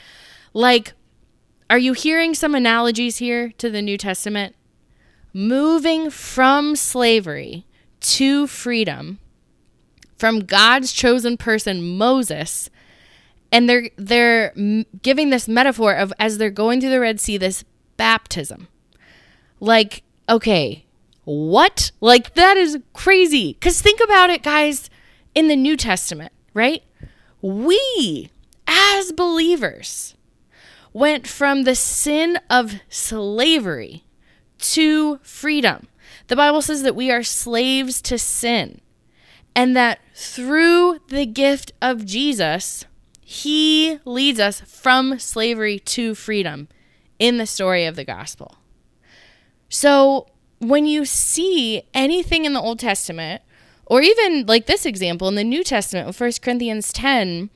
Like, 0.52 0.94
are 1.70 1.78
you 1.78 1.92
hearing 1.92 2.34
some 2.34 2.54
analogies 2.54 3.18
here 3.18 3.52
to 3.58 3.70
the 3.70 3.80
New 3.80 3.96
Testament? 3.96 4.56
Moving 5.32 6.10
from 6.10 6.74
slavery 6.76 7.64
to 8.00 8.48
freedom 8.48 9.20
from 10.22 10.44
God's 10.44 10.92
chosen 10.92 11.36
person, 11.36 11.96
Moses, 11.96 12.70
and 13.52 13.68
they're 13.68 13.90
they're 13.96 14.52
giving 15.02 15.30
this 15.30 15.46
metaphor 15.46 15.94
of 15.94 16.12
as 16.18 16.38
they're 16.38 16.50
going 16.50 16.80
through 16.80 16.90
the 16.90 17.00
Red 17.00 17.20
Sea, 17.20 17.36
this 17.36 17.64
baptism. 17.96 18.66
Like, 19.60 20.02
okay, 20.28 20.86
what? 21.24 21.92
Like 22.00 22.34
that 22.34 22.56
is 22.56 22.78
crazy. 22.94 23.54
Cuz 23.60 23.80
think 23.80 24.00
about 24.00 24.30
it, 24.30 24.42
guys, 24.42 24.90
in 25.34 25.48
the 25.48 25.56
New 25.56 25.76
Testament, 25.76 26.32
right? 26.54 26.82
We 27.42 28.30
as 28.66 29.12
believers 29.12 30.14
went 30.92 31.26
from 31.26 31.62
the 31.62 31.74
sin 31.74 32.38
of 32.50 32.80
slavery 32.88 34.04
to 34.58 35.18
freedom. 35.22 35.88
The 36.28 36.36
Bible 36.36 36.62
says 36.62 36.82
that 36.82 36.96
we 36.96 37.10
are 37.10 37.22
slaves 37.22 38.00
to 38.02 38.18
sin 38.18 38.80
and 39.54 39.76
that 39.76 40.00
through 40.14 41.00
the 41.08 41.26
gift 41.26 41.72
of 41.82 42.06
Jesus, 42.06 42.84
he 43.24 43.98
leads 44.04 44.40
us 44.40 44.60
from 44.60 45.18
slavery 45.18 45.78
to 45.78 46.14
freedom 46.14 46.68
in 47.18 47.38
the 47.38 47.46
story 47.46 47.84
of 47.84 47.96
the 47.96 48.04
gospel. 48.04 48.56
So, 49.68 50.26
when 50.58 50.86
you 50.86 51.04
see 51.04 51.82
anything 51.94 52.44
in 52.44 52.52
the 52.52 52.60
Old 52.60 52.78
Testament, 52.78 53.42
or 53.86 54.02
even 54.02 54.46
like 54.46 54.66
this 54.66 54.84
example 54.84 55.28
in 55.28 55.34
the 55.34 55.44
New 55.44 55.64
Testament, 55.64 56.18
1 56.18 56.32
Corinthians 56.42 56.92
10, 56.92 57.50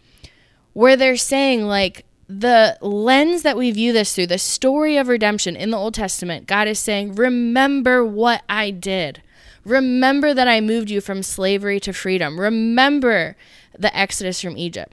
where 0.73 0.97
they're 0.97 1.17
saying, 1.17 1.67
like, 1.67 2.05
the 2.29 2.77
lens 2.81 3.43
that 3.43 3.57
we 3.57 3.71
view 3.71 3.93
this 3.93 4.15
through, 4.15 4.27
the 4.27 4.39
story 4.39 4.97
of 4.97 5.09
redemption 5.09 5.57
in 5.57 5.71
the 5.71 5.79
Old 5.79 5.95
Testament, 5.95 6.47
God 6.47 6.69
is 6.69 6.79
saying, 6.79 7.15
Remember 7.15 8.05
what 8.05 8.43
I 8.49 8.71
did. 8.71 9.23
Remember 9.65 10.33
that 10.33 10.49
I 10.49 10.61
moved 10.61 10.91
you 10.91 11.01
from 11.01 11.23
slavery 11.23 11.81
to 11.81 11.93
freedom. 11.93 12.41
Remember 12.41 13.37
the 13.79 13.97
exodus 13.97 14.41
from 14.41 14.57
Egypt. 14.57 14.93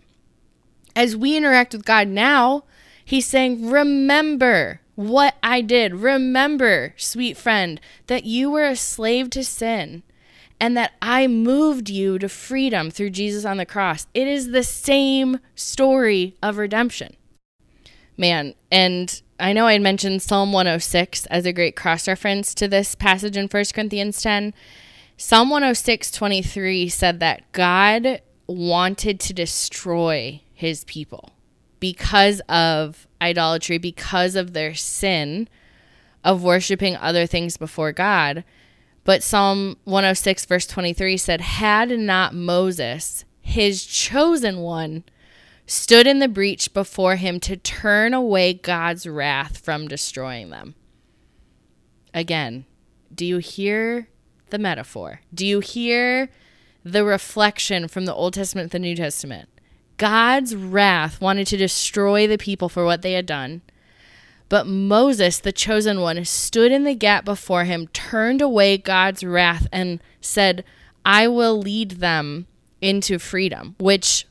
As 0.95 1.15
we 1.15 1.37
interact 1.37 1.73
with 1.73 1.85
God 1.85 2.07
now, 2.07 2.63
He's 3.03 3.25
saying, 3.25 3.69
Remember 3.69 4.81
what 4.95 5.35
I 5.41 5.61
did. 5.61 5.95
Remember, 5.95 6.93
sweet 6.97 7.35
friend, 7.35 7.81
that 8.07 8.25
you 8.25 8.51
were 8.51 8.65
a 8.65 8.75
slave 8.75 9.29
to 9.31 9.43
sin 9.43 10.03
and 10.59 10.77
that 10.77 10.93
I 11.01 11.27
moved 11.27 11.89
you 11.89 12.19
to 12.19 12.29
freedom 12.29 12.91
through 12.91 13.09
Jesus 13.09 13.43
on 13.43 13.57
the 13.57 13.65
cross. 13.65 14.07
It 14.13 14.27
is 14.27 14.51
the 14.51 14.63
same 14.63 15.39
story 15.55 16.37
of 16.43 16.57
redemption 16.57 17.15
man. 18.17 18.53
And 18.71 19.21
I 19.39 19.53
know 19.53 19.67
I 19.67 19.77
mentioned 19.79 20.21
Psalm 20.21 20.53
106 20.53 21.25
as 21.27 21.45
a 21.45 21.53
great 21.53 21.75
cross 21.75 22.07
reference 22.07 22.53
to 22.55 22.67
this 22.67 22.95
passage 22.95 23.37
in 23.37 23.47
1 23.47 23.63
Corinthians 23.73 24.21
10. 24.21 24.53
Psalm 25.17 25.49
106 25.49 26.11
23 26.11 26.89
said 26.89 27.19
that 27.19 27.51
God 27.51 28.21
wanted 28.47 29.19
to 29.21 29.33
destroy 29.33 30.41
his 30.53 30.83
people 30.85 31.31
because 31.79 32.39
of 32.47 33.07
idolatry, 33.21 33.77
because 33.77 34.35
of 34.35 34.53
their 34.53 34.73
sin 34.73 35.49
of 36.23 36.43
worshiping 36.43 36.95
other 36.95 37.25
things 37.25 37.57
before 37.57 37.91
God. 37.91 38.43
But 39.03 39.21
Psalm 39.21 39.77
106, 39.83 40.45
verse 40.45 40.65
23 40.65 41.17
said, 41.17 41.41
Had 41.41 41.89
not 41.99 42.33
Moses, 42.33 43.25
his 43.41 43.85
chosen 43.85 44.59
one, 44.59 45.03
stood 45.65 46.07
in 46.07 46.19
the 46.19 46.27
breach 46.27 46.73
before 46.73 47.17
him 47.17 47.39
to 47.41 47.57
turn 47.57 48.13
away 48.13 48.53
God's 48.53 49.05
wrath 49.05 49.57
from 49.57 49.87
destroying 49.87 50.49
them. 50.49 50.75
Again, 52.13 52.65
do 53.13 53.25
you 53.25 53.39
hear 53.39 54.07
the 54.49 54.59
metaphor? 54.59 55.21
Do 55.33 55.45
you 55.45 55.59
hear 55.59 56.29
the 56.83 57.03
reflection 57.03 57.87
from 57.87 58.05
the 58.05 58.13
Old 58.13 58.33
Testament 58.35 58.71
to 58.71 58.75
the 58.77 58.79
New 58.79 58.95
Testament? 58.95 59.49
God's 60.03 60.53
wrath 60.53 61.21
wanted 61.21 61.47
to 61.47 61.55
destroy 61.55 62.27
the 62.27 62.37
people 62.37 62.67
for 62.67 62.83
what 62.83 63.03
they 63.03 63.13
had 63.13 63.25
done. 63.25 63.61
But 64.49 64.67
Moses, 64.67 65.39
the 65.39 65.53
chosen 65.53 66.01
one, 66.01 66.25
stood 66.25 66.73
in 66.73 66.83
the 66.83 66.93
gap 66.93 67.23
before 67.23 67.63
him, 67.63 67.87
turned 67.87 68.41
away 68.41 68.77
God's 68.77 69.23
wrath, 69.23 69.65
and 69.71 70.01
said, 70.19 70.65
I 71.05 71.29
will 71.29 71.57
lead 71.57 71.91
them 72.01 72.47
into 72.81 73.17
freedom, 73.17 73.77
which 73.79 74.27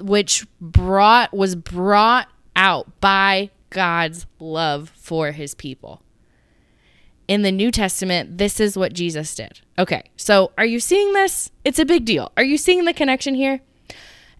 which 0.00 0.46
brought 0.58 1.34
was 1.34 1.54
brought 1.54 2.28
out 2.56 2.98
by 3.02 3.50
God's 3.68 4.24
love 4.38 4.88
for 4.96 5.32
his 5.32 5.54
people. 5.54 6.00
In 7.28 7.42
the 7.42 7.52
New 7.52 7.70
Testament, 7.70 8.38
this 8.38 8.58
is 8.58 8.74
what 8.74 8.94
Jesus 8.94 9.34
did. 9.34 9.60
Okay, 9.78 10.04
so 10.16 10.52
are 10.56 10.64
you 10.64 10.80
seeing 10.80 11.12
this? 11.12 11.50
It's 11.62 11.78
a 11.78 11.84
big 11.84 12.06
deal. 12.06 12.32
Are 12.38 12.42
you 12.42 12.56
seeing 12.56 12.86
the 12.86 12.94
connection 12.94 13.34
here? 13.34 13.60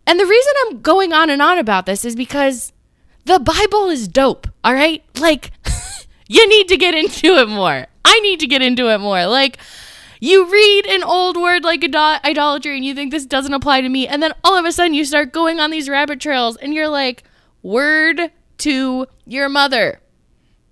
And 0.07 0.19
the 0.19 0.27
reason 0.27 0.53
I'm 0.63 0.81
going 0.81 1.13
on 1.13 1.31
and 1.31 1.41
on 1.41 1.59
about 1.59 1.87
this 1.87 2.05
is 2.05 2.17
because 2.17 2.73
the 3.25 3.39
Bible 3.39 3.89
is 3.89 4.09
dope, 4.09 4.47
all 4.65 4.75
right? 4.75 5.05
Like, 5.19 5.53
you 6.29 6.49
need 6.49 6.69
to 6.69 6.77
get 6.77 6.95
into 6.95 7.37
it 7.37 7.49
more. 7.49 7.87
I 8.05 8.21
need 8.21 8.41
to 8.41 8.47
get 8.47 8.63
into 8.63 8.89
it 8.89 8.99
more. 8.99 9.27
Like, 9.27 9.59
you 10.21 10.51
read 10.51 10.87
an 10.87 11.03
old 11.03 11.37
word 11.37 11.65
like 11.65 11.83
idolatry 11.83 12.77
and 12.77 12.85
you 12.85 12.95
think 12.95 13.11
this 13.11 13.27
doesn't 13.27 13.55
apply 13.55 13.81
to 13.81 13.89
me. 13.89 14.07
And 14.07 14.23
then 14.23 14.33
all 14.45 14.57
of 14.57 14.65
a 14.67 14.73
sudden 14.73 14.95
you 14.95 15.05
start 15.05 15.33
going 15.33 15.61
on 15.61 15.71
these 15.71 15.89
rabbit 15.89 16.21
trails 16.21 16.57
and 16.57 16.75
you're 16.75 16.89
like, 16.89 17.25
word 17.63 18.31
to 18.59 19.07
your 19.27 19.49
mother. 19.49 20.01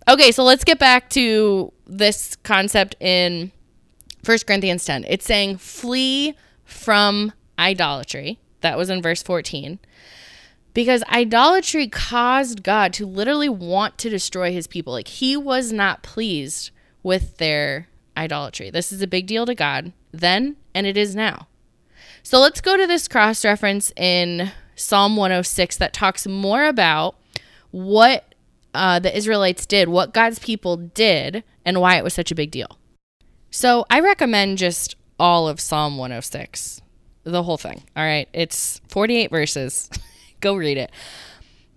Okay, 0.06 0.32
so 0.32 0.44
let's 0.44 0.64
get 0.64 0.78
back 0.78 1.10
to 1.10 1.72
this 1.86 2.36
concept 2.36 2.96
in 3.00 3.50
1 4.24 4.38
Corinthians 4.46 4.84
10. 4.84 5.04
It's 5.08 5.24
saying, 5.24 5.58
flee 5.58 6.34
from 6.64 7.32
idolatry. 7.58 8.38
That 8.60 8.76
was 8.76 8.90
in 8.90 9.02
verse 9.02 9.22
14. 9.22 9.78
Because 10.74 11.02
idolatry 11.04 11.88
caused 11.88 12.62
God 12.62 12.92
to 12.94 13.06
literally 13.06 13.48
want 13.48 13.98
to 13.98 14.10
destroy 14.10 14.52
his 14.52 14.66
people. 14.66 14.92
Like, 14.92 15.08
he 15.08 15.36
was 15.36 15.72
not 15.72 16.02
pleased 16.02 16.70
with 17.02 17.38
their 17.38 17.88
idolatry. 18.16 18.70
This 18.70 18.92
is 18.92 19.02
a 19.02 19.06
big 19.06 19.26
deal 19.26 19.46
to 19.46 19.54
God 19.54 19.92
then, 20.12 20.56
and 20.74 20.86
it 20.86 20.96
is 20.96 21.14
now. 21.16 21.48
So 22.22 22.38
let's 22.40 22.60
go 22.60 22.76
to 22.76 22.86
this 22.86 23.08
cross 23.08 23.44
reference 23.44 23.92
in 23.96 24.52
Psalm 24.74 25.16
106 25.16 25.76
that 25.78 25.92
talks 25.92 26.26
more 26.26 26.64
about 26.64 27.16
what 27.70 28.34
uh, 28.74 28.98
the 28.98 29.16
Israelites 29.16 29.66
did, 29.66 29.88
what 29.88 30.12
God's 30.12 30.38
people 30.38 30.76
did, 30.76 31.42
and 31.64 31.80
why 31.80 31.96
it 31.96 32.04
was 32.04 32.14
such 32.14 32.30
a 32.30 32.34
big 32.34 32.50
deal. 32.50 32.78
So 33.50 33.86
I 33.88 34.00
recommend 34.00 34.58
just 34.58 34.96
all 35.18 35.48
of 35.48 35.60
Psalm 35.60 35.96
106, 35.96 36.82
the 37.30 37.42
whole 37.42 37.56
thing. 37.56 37.82
All 37.96 38.04
right. 38.04 38.28
It's 38.32 38.80
48 38.88 39.30
verses. 39.30 39.90
Go 40.40 40.54
read 40.54 40.78
it. 40.78 40.90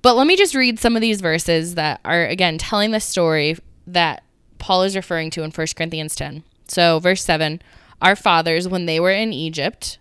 But 0.01 0.15
let 0.15 0.27
me 0.27 0.35
just 0.35 0.55
read 0.55 0.79
some 0.79 0.95
of 0.95 1.01
these 1.01 1.21
verses 1.21 1.75
that 1.75 1.99
are, 2.03 2.25
again, 2.25 2.57
telling 2.57 2.91
the 2.91 2.99
story 2.99 3.57
that 3.85 4.23
Paul 4.57 4.83
is 4.83 4.95
referring 4.95 5.29
to 5.31 5.43
in 5.43 5.51
1 5.51 5.67
Corinthians 5.75 6.15
10. 6.15 6.43
So, 6.67 6.99
verse 6.99 7.23
7 7.23 7.61
Our 8.01 8.15
fathers, 8.15 8.67
when 8.67 8.85
they 8.85 8.99
were 8.99 9.11
in 9.11 9.33
Egypt, 9.33 9.99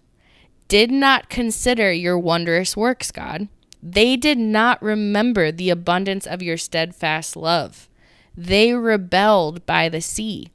did 0.69 0.91
not 0.91 1.29
consider 1.29 1.93
your 1.93 2.19
wondrous 2.19 2.77
works, 2.77 3.11
God. 3.11 3.49
They 3.83 4.17
did 4.17 4.39
not 4.39 4.83
remember 4.83 5.51
the 5.51 5.71
abundance 5.71 6.27
of 6.27 6.43
your 6.43 6.57
steadfast 6.57 7.37
love. 7.37 7.89
They 8.37 8.73
rebelled 8.75 9.67
by 9.67 9.89
the 9.89 10.01
sea. 10.01 10.51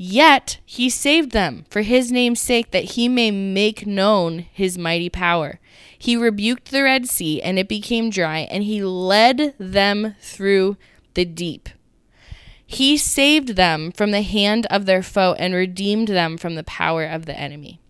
Yet 0.00 0.60
he 0.64 0.88
saved 0.88 1.32
them 1.32 1.66
for 1.68 1.82
his 1.82 2.12
name's 2.12 2.40
sake, 2.40 2.70
that 2.70 2.92
he 2.92 3.08
may 3.08 3.32
make 3.32 3.84
known 3.84 4.46
his 4.52 4.78
mighty 4.78 5.10
power. 5.10 5.58
He 5.98 6.16
rebuked 6.16 6.70
the 6.70 6.84
Red 6.84 7.08
Sea, 7.08 7.42
and 7.42 7.58
it 7.58 7.68
became 7.68 8.08
dry, 8.08 8.46
and 8.48 8.62
he 8.62 8.82
led 8.84 9.54
them 9.58 10.14
through 10.20 10.76
the 11.14 11.24
deep. 11.24 11.68
He 12.64 12.96
saved 12.96 13.56
them 13.56 13.90
from 13.90 14.12
the 14.12 14.22
hand 14.22 14.66
of 14.70 14.86
their 14.86 15.02
foe 15.02 15.34
and 15.36 15.52
redeemed 15.52 16.08
them 16.08 16.36
from 16.38 16.54
the 16.54 16.62
power 16.62 17.04
of 17.04 17.26
the 17.26 17.36
enemy. 17.36 17.80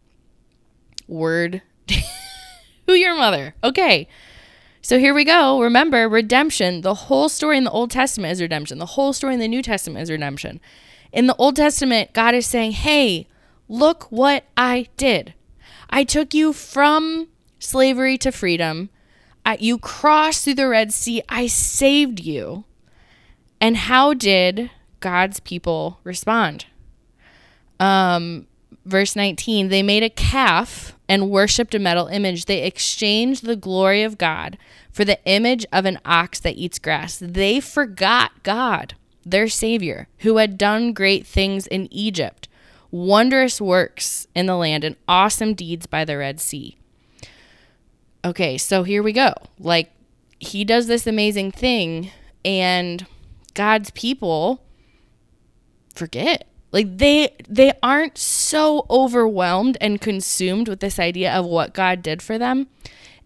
Word. 1.07 1.61
Who 2.87 2.95
your 2.95 3.15
mother? 3.15 3.55
Okay. 3.63 4.09
So 4.81 4.99
here 4.99 5.13
we 5.13 5.25
go. 5.25 5.61
Remember, 5.61 6.09
redemption, 6.09 6.81
the 6.81 6.95
whole 6.95 7.29
story 7.29 7.59
in 7.59 7.65
the 7.65 7.71
Old 7.71 7.91
Testament 7.91 8.33
is 8.33 8.41
redemption. 8.41 8.79
The 8.79 8.87
whole 8.87 9.13
story 9.13 9.35
in 9.35 9.41
the 9.41 9.49
New 9.49 9.61
Testament 9.61 10.05
is 10.05 10.11
redemption. 10.11 10.61
In 11.13 11.27
the 11.27 11.37
Old 11.37 11.57
Testament, 11.57 12.13
God 12.13 12.35
is 12.35 12.47
saying, 12.47 12.73
Hey, 12.73 13.27
look 13.69 14.11
what 14.11 14.45
I 14.57 14.89
did. 14.97 15.35
I 15.91 16.05
took 16.05 16.35
you 16.35 16.53
from 16.53 17.29
slavery 17.59 18.19
to 18.19 18.33
freedom. 18.33 18.91
you 19.59 19.79
crossed 19.79 20.45
through 20.45 20.55
the 20.55 20.69
Red 20.69 20.93
Sea. 20.93 21.23
I 21.29 21.47
saved 21.47 22.21
you. 22.21 22.65
And 23.61 23.77
how 23.77 24.15
did 24.15 24.71
God's 25.01 25.41
people 25.41 26.01
respond? 26.05 26.67
Um, 27.81 28.47
verse 28.85 29.15
19 29.15 29.69
they 29.69 29.83
made 29.83 30.03
a 30.03 30.11
calf 30.11 30.97
and 31.09 31.31
worshiped 31.31 31.75
a 31.75 31.79
metal 31.79 32.07
image. 32.07 32.45
They 32.45 32.65
exchanged 32.65 33.45
the 33.45 33.57
glory 33.57 34.03
of 34.03 34.19
God 34.19 34.59
for 34.91 35.05
the 35.05 35.19
image 35.25 35.65
of 35.73 35.85
an 35.85 35.99
ox 36.05 36.41
that 36.41 36.57
eats 36.57 36.79
grass. 36.79 37.19
They 37.21 37.61
forgot 37.61 38.43
God, 38.43 38.95
their 39.31 39.49
Savior, 39.49 40.09
who 40.19 40.37
had 40.37 40.59
done 40.59 40.93
great 40.93 41.27
things 41.27 41.67
in 41.67 41.93
Egypt, 41.93 42.49
wondrous 42.91 43.61
works 43.61 44.27
in 44.35 44.47
the 44.47 44.57
land, 44.57 44.85
and 44.85 44.97
awesome 45.07 45.55
deeds 45.55 45.87
by 45.87 46.05
the 46.05 46.19
Red 46.19 46.41
Sea. 46.41 46.77
Okay, 48.25 48.59
so 48.59 48.83
here 48.83 49.03
we 49.03 49.13
go. 49.13 49.33
Like, 49.59 49.91
he 50.39 50.65
does 50.65 50.87
this 50.87 51.07
amazing 51.07 51.53
thing, 51.53 52.11
and 52.45 53.07
God's 53.55 53.91
people 53.91 54.63
forget 55.95 56.47
like 56.71 56.99
they 56.99 57.35
they 57.49 57.73
aren't 57.83 58.19
so 58.19 58.87
overwhelmed 58.91 59.77
and 59.81 60.01
consumed 60.01 60.69
with 60.69 60.81
this 60.81 60.99
idea 60.99 61.33
of 61.33 61.47
what 61.47 61.75
God 61.75 62.03
did 62.03 62.23
for 62.23 62.39
them. 62.39 62.69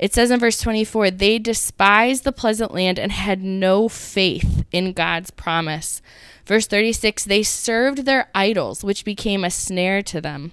It 0.03 0.13
says 0.13 0.33
in 0.33 0.41
verse 0.41 0.61
24, 0.61 1.13
they 1.13 1.39
despised 1.39 2.25
the 2.25 2.33
pleasant 2.33 2.75
land 2.75 2.99
and 2.99 3.13
had 3.13 3.41
no 3.41 3.89
faith 3.89 4.65
in 4.73 4.95
God's 4.95 5.31
promise. 5.31 6.03
Verse 6.45 6.67
36, 6.67 7.23
they 7.23 7.45
served 7.45 7.99
their 7.99 8.29
idols, 8.35 8.83
which 8.83 9.05
became 9.05 9.45
a 9.45 9.51
snare 9.51 10.03
to 10.03 10.21
them. 10.21 10.51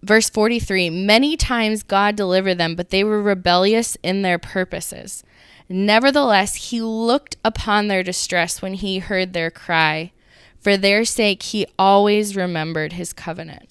Verse 0.00 0.30
43, 0.30 0.90
many 0.90 1.36
times 1.36 1.82
God 1.82 2.14
delivered 2.14 2.54
them, 2.54 2.76
but 2.76 2.90
they 2.90 3.02
were 3.02 3.20
rebellious 3.20 3.96
in 4.04 4.22
their 4.22 4.38
purposes. 4.38 5.24
Nevertheless, 5.68 6.70
he 6.70 6.80
looked 6.80 7.36
upon 7.44 7.88
their 7.88 8.04
distress 8.04 8.62
when 8.62 8.74
he 8.74 9.00
heard 9.00 9.32
their 9.32 9.50
cry. 9.50 10.12
For 10.60 10.76
their 10.76 11.04
sake, 11.04 11.42
he 11.42 11.66
always 11.76 12.36
remembered 12.36 12.92
his 12.92 13.12
covenant. 13.12 13.68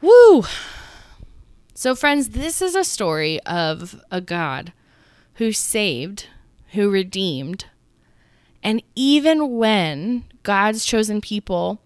Woo! 0.00 0.42
So, 1.80 1.94
friends, 1.94 2.30
this 2.30 2.60
is 2.60 2.74
a 2.74 2.82
story 2.82 3.38
of 3.42 4.02
a 4.10 4.20
God 4.20 4.72
who 5.34 5.52
saved, 5.52 6.26
who 6.72 6.90
redeemed. 6.90 7.66
And 8.64 8.82
even 8.96 9.58
when 9.58 10.24
God's 10.42 10.84
chosen 10.84 11.20
people 11.20 11.80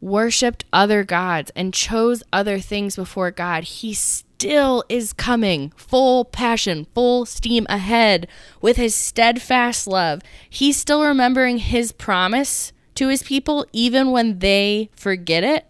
worshiped 0.00 0.64
other 0.72 1.04
gods 1.04 1.52
and 1.54 1.72
chose 1.72 2.24
other 2.32 2.58
things 2.58 2.96
before 2.96 3.30
God, 3.30 3.62
he 3.62 3.94
still 3.94 4.82
is 4.88 5.12
coming 5.12 5.72
full 5.76 6.24
passion, 6.24 6.88
full 6.92 7.26
steam 7.26 7.64
ahead 7.68 8.26
with 8.60 8.76
his 8.76 8.96
steadfast 8.96 9.86
love. 9.86 10.20
He's 10.50 10.78
still 10.78 11.04
remembering 11.04 11.58
his 11.58 11.92
promise 11.92 12.72
to 12.96 13.06
his 13.06 13.22
people 13.22 13.66
even 13.72 14.10
when 14.10 14.40
they 14.40 14.90
forget 14.96 15.44
it. 15.44 15.64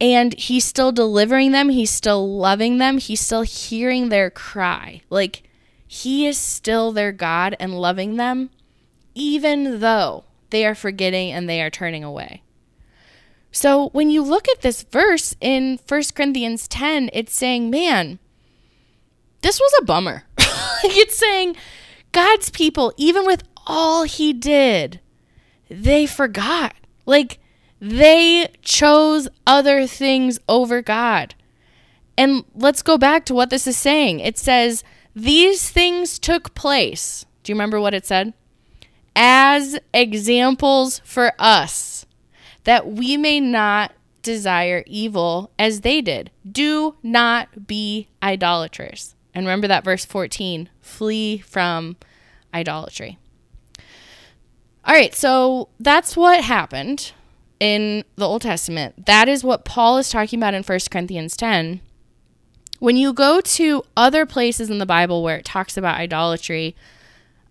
And 0.00 0.34
he's 0.34 0.64
still 0.64 0.92
delivering 0.92 1.52
them, 1.52 1.70
he's 1.70 1.90
still 1.90 2.36
loving 2.36 2.78
them, 2.78 2.98
he's 2.98 3.20
still 3.20 3.42
hearing 3.42 4.08
their 4.08 4.30
cry. 4.30 5.00
Like 5.08 5.42
he 5.86 6.26
is 6.26 6.36
still 6.36 6.92
their 6.92 7.12
God 7.12 7.56
and 7.58 7.80
loving 7.80 8.16
them, 8.16 8.50
even 9.14 9.80
though 9.80 10.24
they 10.50 10.66
are 10.66 10.74
forgetting 10.74 11.32
and 11.32 11.48
they 11.48 11.62
are 11.62 11.70
turning 11.70 12.04
away. 12.04 12.42
So 13.50 13.88
when 13.90 14.10
you 14.10 14.22
look 14.22 14.48
at 14.48 14.60
this 14.60 14.82
verse 14.82 15.34
in 15.40 15.78
1 15.88 16.02
Corinthians 16.14 16.68
10, 16.68 17.08
it's 17.14 17.32
saying, 17.32 17.70
man, 17.70 18.18
this 19.40 19.58
was 19.58 19.72
a 19.80 19.84
bummer. 19.84 20.24
it's 20.84 21.16
saying 21.16 21.56
God's 22.12 22.50
people, 22.50 22.92
even 22.98 23.24
with 23.24 23.44
all 23.66 24.02
he 24.02 24.32
did, 24.32 25.00
they 25.70 26.04
forgot. 26.04 26.74
Like 27.06 27.38
they 27.80 28.48
chose 28.62 29.28
other 29.46 29.86
things 29.86 30.38
over 30.48 30.82
God. 30.82 31.34
And 32.16 32.44
let's 32.54 32.82
go 32.82 32.96
back 32.96 33.24
to 33.26 33.34
what 33.34 33.50
this 33.50 33.66
is 33.66 33.76
saying. 33.76 34.20
It 34.20 34.38
says, 34.38 34.82
These 35.14 35.70
things 35.70 36.18
took 36.18 36.54
place. 36.54 37.26
Do 37.42 37.52
you 37.52 37.54
remember 37.54 37.80
what 37.80 37.94
it 37.94 38.06
said? 38.06 38.32
As 39.14 39.78
examples 39.92 41.00
for 41.04 41.32
us 41.38 42.06
that 42.64 42.86
we 42.88 43.16
may 43.16 43.38
not 43.38 43.92
desire 44.26 44.82
evil 44.88 45.52
as 45.56 45.82
they 45.82 46.02
did. 46.02 46.30
Do 46.50 46.96
not 47.00 47.66
be 47.68 48.08
idolaters. 48.20 49.14
And 49.32 49.46
remember 49.46 49.68
that 49.68 49.84
verse 49.84 50.04
14 50.04 50.68
flee 50.80 51.38
from 51.38 51.96
idolatry. 52.52 53.18
All 54.84 54.94
right, 54.94 55.14
so 55.14 55.68
that's 55.78 56.16
what 56.16 56.42
happened 56.42 57.12
in 57.60 58.04
the 58.16 58.26
Old 58.26 58.42
Testament. 58.42 59.06
That 59.06 59.28
is 59.28 59.42
what 59.42 59.64
Paul 59.64 59.98
is 59.98 60.10
talking 60.10 60.38
about 60.38 60.54
in 60.54 60.62
1 60.62 60.78
Corinthians 60.90 61.36
10. 61.36 61.80
When 62.78 62.96
you 62.96 63.12
go 63.12 63.40
to 63.40 63.84
other 63.96 64.26
places 64.26 64.68
in 64.68 64.78
the 64.78 64.86
Bible 64.86 65.22
where 65.22 65.36
it 65.36 65.44
talks 65.44 65.76
about 65.76 65.96
idolatry, 65.98 66.76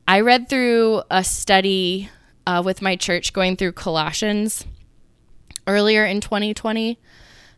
I 0.07 0.19
read 0.19 0.49
through 0.49 1.01
a 1.09 1.23
study 1.23 2.09
uh, 2.45 2.61
with 2.63 2.81
my 2.81 2.95
church 2.95 3.33
going 3.33 3.55
through 3.55 3.71
Colossians 3.71 4.65
earlier 5.65 6.05
in 6.05 6.21
2020. 6.21 6.99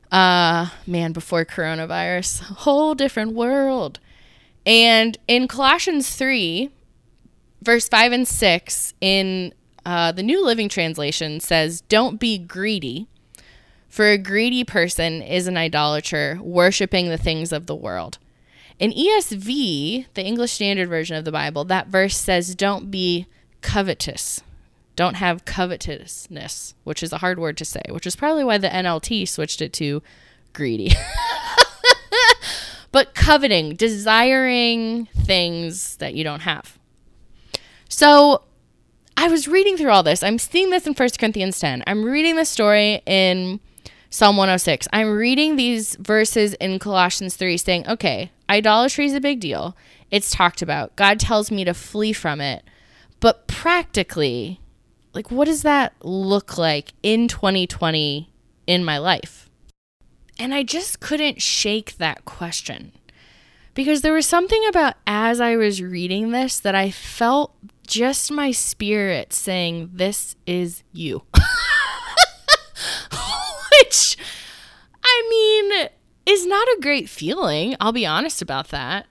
Uh, 0.10 0.70
man, 0.86 1.12
before 1.12 1.44
coronavirus, 1.44 2.42
whole 2.42 2.96
different 2.96 3.34
world. 3.34 4.00
And 4.66 5.18
in 5.28 5.50
Colossians 5.50 6.16
3, 6.16 6.72
verse 7.62 7.90
5 7.90 8.12
and 8.14 8.28
6, 8.28 8.94
in 9.02 9.54
uh, 9.88 10.12
the 10.12 10.22
New 10.22 10.44
Living 10.44 10.68
Translation 10.68 11.40
says, 11.40 11.80
Don't 11.80 12.20
be 12.20 12.38
greedy, 12.38 13.08
for 13.88 14.10
a 14.10 14.18
greedy 14.18 14.66
person 14.66 15.22
is 15.22 15.48
an 15.48 15.56
idolater, 15.56 16.38
worshiping 16.42 17.08
the 17.08 17.18
things 17.18 17.54
of 17.54 17.68
the 17.68 17.76
world. 17.76 18.18
In 18.80 18.92
ESV, 18.92 20.08
the 20.14 20.26
English 20.26 20.52
Standard 20.52 20.90
Version 20.90 21.16
of 21.16 21.24
the 21.24 21.32
Bible, 21.32 21.64
that 21.64 21.88
verse 21.88 22.18
says, 22.18 22.54
Don't 22.54 22.92
be 22.92 23.28
covetous, 23.62 24.42
don't 24.98 25.16
have 25.16 25.46
covetousness, 25.46 26.74
which 26.84 27.02
is 27.02 27.14
a 27.14 27.20
hard 27.20 27.40
word 27.40 27.56
to 27.56 27.64
say, 27.64 27.84
which 27.90 28.06
is 28.06 28.18
probably 28.18 28.44
why 28.44 28.58
the 28.58 28.68
NLT 28.68 29.26
switched 29.26 29.62
it 29.62 29.72
to 29.72 30.04
greedy. 30.52 30.92
but 32.92 33.16
coveting, 33.16 33.74
desiring 33.74 35.06
things 35.16 35.96
that 35.96 36.14
you 36.14 36.26
don't 36.26 36.42
have. 36.42 36.78
So 37.88 38.42
I 39.20 39.30
was 39.30 39.48
reading 39.48 39.78
through 39.78 39.90
all 39.90 40.04
this. 40.04 40.22
I'm 40.22 40.38
seeing 40.38 40.70
this 40.70 40.86
in 40.86 40.94
1 40.94 41.10
Corinthians 41.20 41.60
10. 41.60 41.84
I'm 41.88 42.04
reading 42.04 42.36
the 42.36 42.46
story 42.46 43.02
in 43.08 43.60
Psalm 44.12 44.38
106. 44.38 44.88
I'm 44.94 45.12
reading 45.12 45.56
these 45.56 45.96
verses 45.96 46.54
in 46.56 46.78
Colossians 46.78 47.36
3 47.36 47.58
saying, 47.58 47.88
okay, 47.90 48.32
idolatry 48.48 49.08
is 49.08 49.16
a 49.16 49.20
big 49.20 49.40
deal. 49.40 49.76
It's 50.12 50.30
talked 50.30 50.62
about. 50.62 50.96
God 50.96 51.20
tells 51.20 51.50
me 51.50 51.66
to 51.66 51.74
flee 51.74 52.14
from 52.14 52.40
it. 52.40 52.64
But 53.20 53.48
practically, 53.48 54.60
Like, 55.18 55.32
what 55.32 55.46
does 55.46 55.64
that 55.64 55.94
look 56.04 56.60
like 56.60 56.94
in 57.02 57.28
2020 57.28 58.30
in 58.68 58.86
my 58.86 59.00
life? 59.00 59.50
And 60.38 60.54
I 60.54 60.62
just 60.62 61.00
couldn't 61.00 61.42
shake 61.42 61.98
that 61.98 62.24
question 62.24 62.92
because 63.74 64.02
there 64.02 64.14
was 64.14 64.28
something 64.28 64.64
about 64.68 64.94
as 65.08 65.42
I 65.42 65.56
was 65.56 65.82
reading 65.82 66.30
this 66.30 66.60
that 66.60 66.76
I 66.76 66.92
felt 66.92 67.56
just 67.88 68.32
my 68.32 68.52
spirit 68.52 69.34
saying, 69.34 69.90
This 69.94 70.36
is 70.46 70.84
you. 70.92 71.24
Which, 73.80 74.18
I 75.04 75.28
mean, 75.30 75.90
is 76.26 76.46
not 76.46 76.68
a 76.68 76.80
great 76.82 77.10
feeling. 77.10 77.76
I'll 77.80 77.92
be 77.92 78.06
honest 78.06 78.42
about 78.42 78.68
that. 78.70 79.08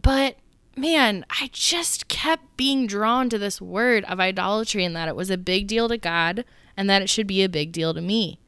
But 0.00 0.36
man, 0.76 1.24
I 1.40 1.50
just 1.52 2.08
kept 2.08 2.56
being 2.56 2.86
drawn 2.86 3.28
to 3.30 3.38
this 3.38 3.60
word 3.60 4.04
of 4.04 4.20
idolatry 4.20 4.84
and 4.84 4.94
that 4.96 5.08
it 5.08 5.16
was 5.16 5.30
a 5.30 5.38
big 5.38 5.66
deal 5.66 5.88
to 5.88 5.98
God 5.98 6.44
and 6.76 6.88
that 6.88 7.02
it 7.02 7.10
should 7.10 7.26
be 7.26 7.42
a 7.42 7.48
big 7.48 7.72
deal 7.72 7.94
to 7.94 8.00
me. 8.00 8.40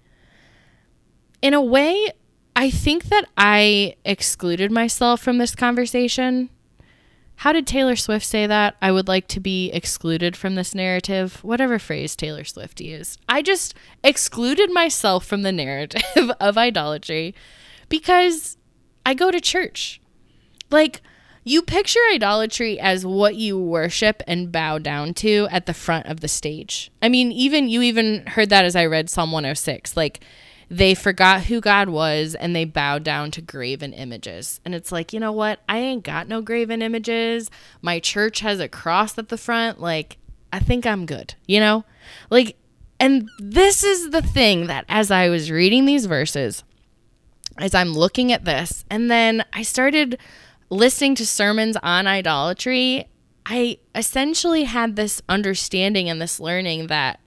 In 1.42 1.54
a 1.54 1.62
way, 1.62 2.12
I 2.54 2.70
think 2.70 3.04
that 3.04 3.26
I 3.36 3.96
excluded 4.04 4.70
myself 4.70 5.20
from 5.20 5.38
this 5.38 5.54
conversation. 5.54 6.50
How 7.40 7.52
did 7.54 7.66
Taylor 7.66 7.96
Swift 7.96 8.26
say 8.26 8.46
that? 8.46 8.76
I 8.82 8.92
would 8.92 9.08
like 9.08 9.26
to 9.28 9.40
be 9.40 9.70
excluded 9.72 10.36
from 10.36 10.56
this 10.56 10.74
narrative. 10.74 11.42
Whatever 11.42 11.78
phrase 11.78 12.14
Taylor 12.14 12.44
Swift 12.44 12.82
used. 12.82 13.18
I 13.30 13.40
just 13.40 13.72
excluded 14.04 14.70
myself 14.70 15.24
from 15.24 15.40
the 15.40 15.50
narrative 15.50 16.02
of 16.38 16.58
idolatry 16.58 17.34
because 17.88 18.58
I 19.06 19.14
go 19.14 19.30
to 19.30 19.40
church. 19.40 20.02
Like, 20.70 21.00
you 21.42 21.62
picture 21.62 21.98
idolatry 22.12 22.78
as 22.78 23.06
what 23.06 23.36
you 23.36 23.58
worship 23.58 24.22
and 24.26 24.52
bow 24.52 24.76
down 24.76 25.14
to 25.14 25.48
at 25.50 25.64
the 25.64 25.72
front 25.72 26.08
of 26.08 26.20
the 26.20 26.28
stage. 26.28 26.90
I 27.00 27.08
mean, 27.08 27.32
even 27.32 27.70
you 27.70 27.80
even 27.80 28.26
heard 28.26 28.50
that 28.50 28.66
as 28.66 28.76
I 28.76 28.84
read 28.84 29.08
Psalm 29.08 29.32
106. 29.32 29.96
Like, 29.96 30.22
they 30.70 30.94
forgot 30.94 31.44
who 31.46 31.60
God 31.60 31.88
was 31.88 32.36
and 32.36 32.54
they 32.54 32.64
bowed 32.64 33.02
down 33.02 33.32
to 33.32 33.42
graven 33.42 33.92
images. 33.92 34.60
And 34.64 34.72
it's 34.72 34.92
like, 34.92 35.12
you 35.12 35.18
know 35.18 35.32
what? 35.32 35.60
I 35.68 35.78
ain't 35.78 36.04
got 36.04 36.28
no 36.28 36.40
graven 36.40 36.80
images. 36.80 37.50
My 37.82 37.98
church 37.98 38.40
has 38.40 38.60
a 38.60 38.68
cross 38.68 39.18
at 39.18 39.28
the 39.28 39.36
front. 39.36 39.80
Like, 39.80 40.18
I 40.52 40.60
think 40.60 40.86
I'm 40.86 41.06
good, 41.06 41.34
you 41.46 41.58
know? 41.58 41.84
Like, 42.30 42.56
and 43.00 43.28
this 43.38 43.82
is 43.82 44.10
the 44.10 44.22
thing 44.22 44.68
that 44.68 44.84
as 44.88 45.10
I 45.10 45.28
was 45.28 45.50
reading 45.50 45.86
these 45.86 46.06
verses, 46.06 46.62
as 47.58 47.74
I'm 47.74 47.92
looking 47.92 48.32
at 48.32 48.44
this, 48.44 48.84
and 48.88 49.10
then 49.10 49.44
I 49.52 49.62
started 49.62 50.18
listening 50.70 51.16
to 51.16 51.26
sermons 51.26 51.76
on 51.82 52.06
idolatry, 52.06 53.08
I 53.44 53.78
essentially 53.94 54.64
had 54.64 54.94
this 54.94 55.20
understanding 55.28 56.08
and 56.08 56.22
this 56.22 56.38
learning 56.38 56.86
that 56.86 57.18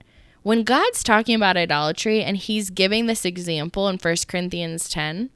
when 0.44 0.62
God's 0.62 1.02
talking 1.02 1.34
about 1.34 1.56
idolatry 1.56 2.22
and 2.22 2.36
he's 2.36 2.68
giving 2.68 3.06
this 3.06 3.24
example 3.24 3.88
in 3.88 3.96
1 3.96 4.16
Corinthians 4.28 4.90
10, 4.90 5.30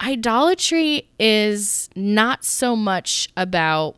idolatry 0.00 1.08
is 1.18 1.88
not 1.94 2.44
so 2.44 2.74
much 2.74 3.28
about 3.36 3.96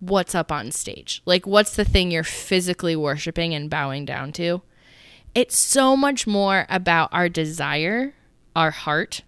what's 0.00 0.34
up 0.34 0.50
on 0.50 0.72
stage. 0.72 1.20
Like, 1.26 1.46
what's 1.46 1.76
the 1.76 1.84
thing 1.84 2.10
you're 2.10 2.24
physically 2.24 2.96
worshiping 2.96 3.52
and 3.52 3.68
bowing 3.68 4.06
down 4.06 4.32
to? 4.32 4.62
It's 5.34 5.58
so 5.58 5.94
much 5.94 6.26
more 6.26 6.64
about 6.70 7.10
our 7.12 7.28
desire, 7.28 8.14
our 8.56 8.70
heart, 8.70 9.20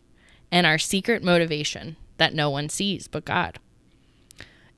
and 0.50 0.66
our 0.66 0.78
secret 0.78 1.22
motivation 1.22 1.96
that 2.16 2.32
no 2.32 2.48
one 2.48 2.70
sees 2.70 3.06
but 3.06 3.26
God. 3.26 3.58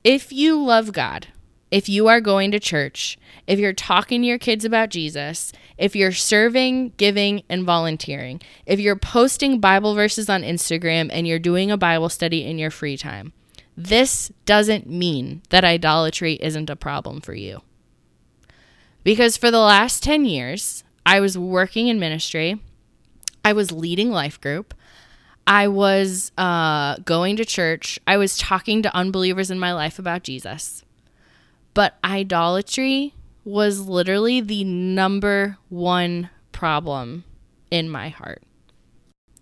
If 0.03 0.33
you 0.33 0.61
love 0.61 0.91
God, 0.91 1.27
if 1.69 1.89
you 1.89 2.07
are 2.07 2.21
going 2.21 2.51
to 2.51 2.59
church, 2.59 3.17
if 3.45 3.59
you're 3.59 3.73
talking 3.73 4.21
to 4.21 4.27
your 4.27 4.37
kids 4.37 4.63
about 4.63 4.89
Jesus, 4.89 5.51
if 5.77 5.95
you're 5.95 6.11
serving, 6.11 6.93
giving, 6.97 7.43
and 7.49 7.65
volunteering, 7.65 8.41
if 8.65 8.79
you're 8.79 8.95
posting 8.95 9.59
Bible 9.59 9.93
verses 9.93 10.29
on 10.29 10.43
Instagram 10.43 11.09
and 11.11 11.27
you're 11.27 11.39
doing 11.39 11.69
a 11.69 11.77
Bible 11.77 12.09
study 12.09 12.45
in 12.45 12.57
your 12.57 12.71
free 12.71 12.97
time, 12.97 13.33
this 13.75 14.31
doesn't 14.45 14.89
mean 14.89 15.41
that 15.49 15.63
idolatry 15.63 16.33
isn't 16.41 16.69
a 16.69 16.75
problem 16.75 17.21
for 17.21 17.33
you. 17.33 17.61
Because 19.03 19.37
for 19.37 19.51
the 19.51 19.59
last 19.59 20.03
10 20.03 20.25
years, 20.25 20.83
I 21.05 21.19
was 21.19 21.37
working 21.37 21.87
in 21.87 21.99
ministry, 21.99 22.59
I 23.45 23.53
was 23.53 23.71
leading 23.71 24.11
life 24.11 24.41
group, 24.41 24.73
I 25.47 25.69
was 25.69 26.33
uh, 26.37 26.97
going 27.05 27.37
to 27.37 27.45
church. 27.45 27.97
I 28.05 28.17
was 28.17 28.37
talking 28.37 28.81
to 28.81 28.93
unbelievers 28.93 29.49
in 29.49 29.57
my 29.57 29.71
life 29.71 29.97
about 29.97 30.23
Jesus. 30.23 30.83
But 31.77 31.99
idolatry 32.03 33.13
was 33.45 33.81
literally 33.81 34.41
the 34.41 34.63
number 34.63 35.59
one 35.69 36.31
problem 36.51 37.23
in 37.69 37.87
my 37.87 38.09
heart. 38.09 38.41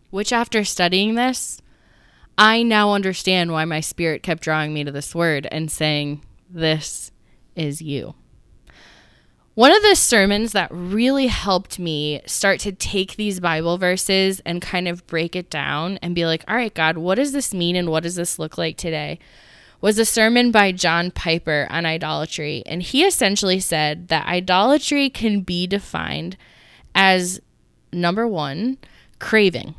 Which, 0.10 0.34
after 0.34 0.66
studying 0.66 1.16
this, 1.16 1.62
I 2.38 2.62
now 2.62 2.92
understand 2.92 3.54
why 3.54 3.64
my 3.64 3.80
spirit 3.80 4.22
kept 4.22 4.44
drawing 4.44 4.74
me 4.74 4.84
to 4.84 4.92
this 4.92 5.16
word 5.16 5.48
and 5.50 5.72
saying, 5.72 6.26
This 6.50 7.14
is 7.56 7.82
you. 7.82 8.16
One 9.54 9.74
of 9.74 9.82
the 9.84 9.96
sermons 9.96 10.52
that 10.52 10.68
really 10.74 11.28
helped 11.28 11.80
me 11.80 12.20
start 12.26 12.60
to 12.60 12.74
take 12.74 13.16
these 13.16 13.40
Bible 13.40 13.78
verses 13.78 14.42
and 14.46 14.62
kind 14.62 14.90
of 14.90 15.08
break 15.08 15.38
it 15.38 15.50
down 15.50 16.00
and 16.02 16.14
be 16.14 16.26
like, 16.26 16.44
all 16.50 16.58
right, 16.58 16.74
God, 16.74 16.98
what 16.98 17.16
does 17.16 17.32
this 17.32 17.54
mean 17.54 17.78
and 17.78 17.88
what 17.88 18.04
does 18.04 18.16
this 18.16 18.38
look 18.38 18.58
like 18.58 18.76
today? 18.76 19.20
Was 19.86 20.00
a 20.00 20.06
sermon 20.06 20.52
by 20.52 20.72
John 20.72 21.12
Piper 21.12 21.68
on 21.70 21.86
idolatry. 21.86 22.64
And 22.66 22.82
he 22.82 23.04
essentially 23.04 23.60
said 23.60 24.08
that 24.08 24.26
idolatry 24.26 25.12
can 25.12 25.42
be 25.42 25.68
defined 25.68 26.38
as 26.96 27.40
number 27.94 28.28
one, 28.28 28.80
craving. 29.20 29.76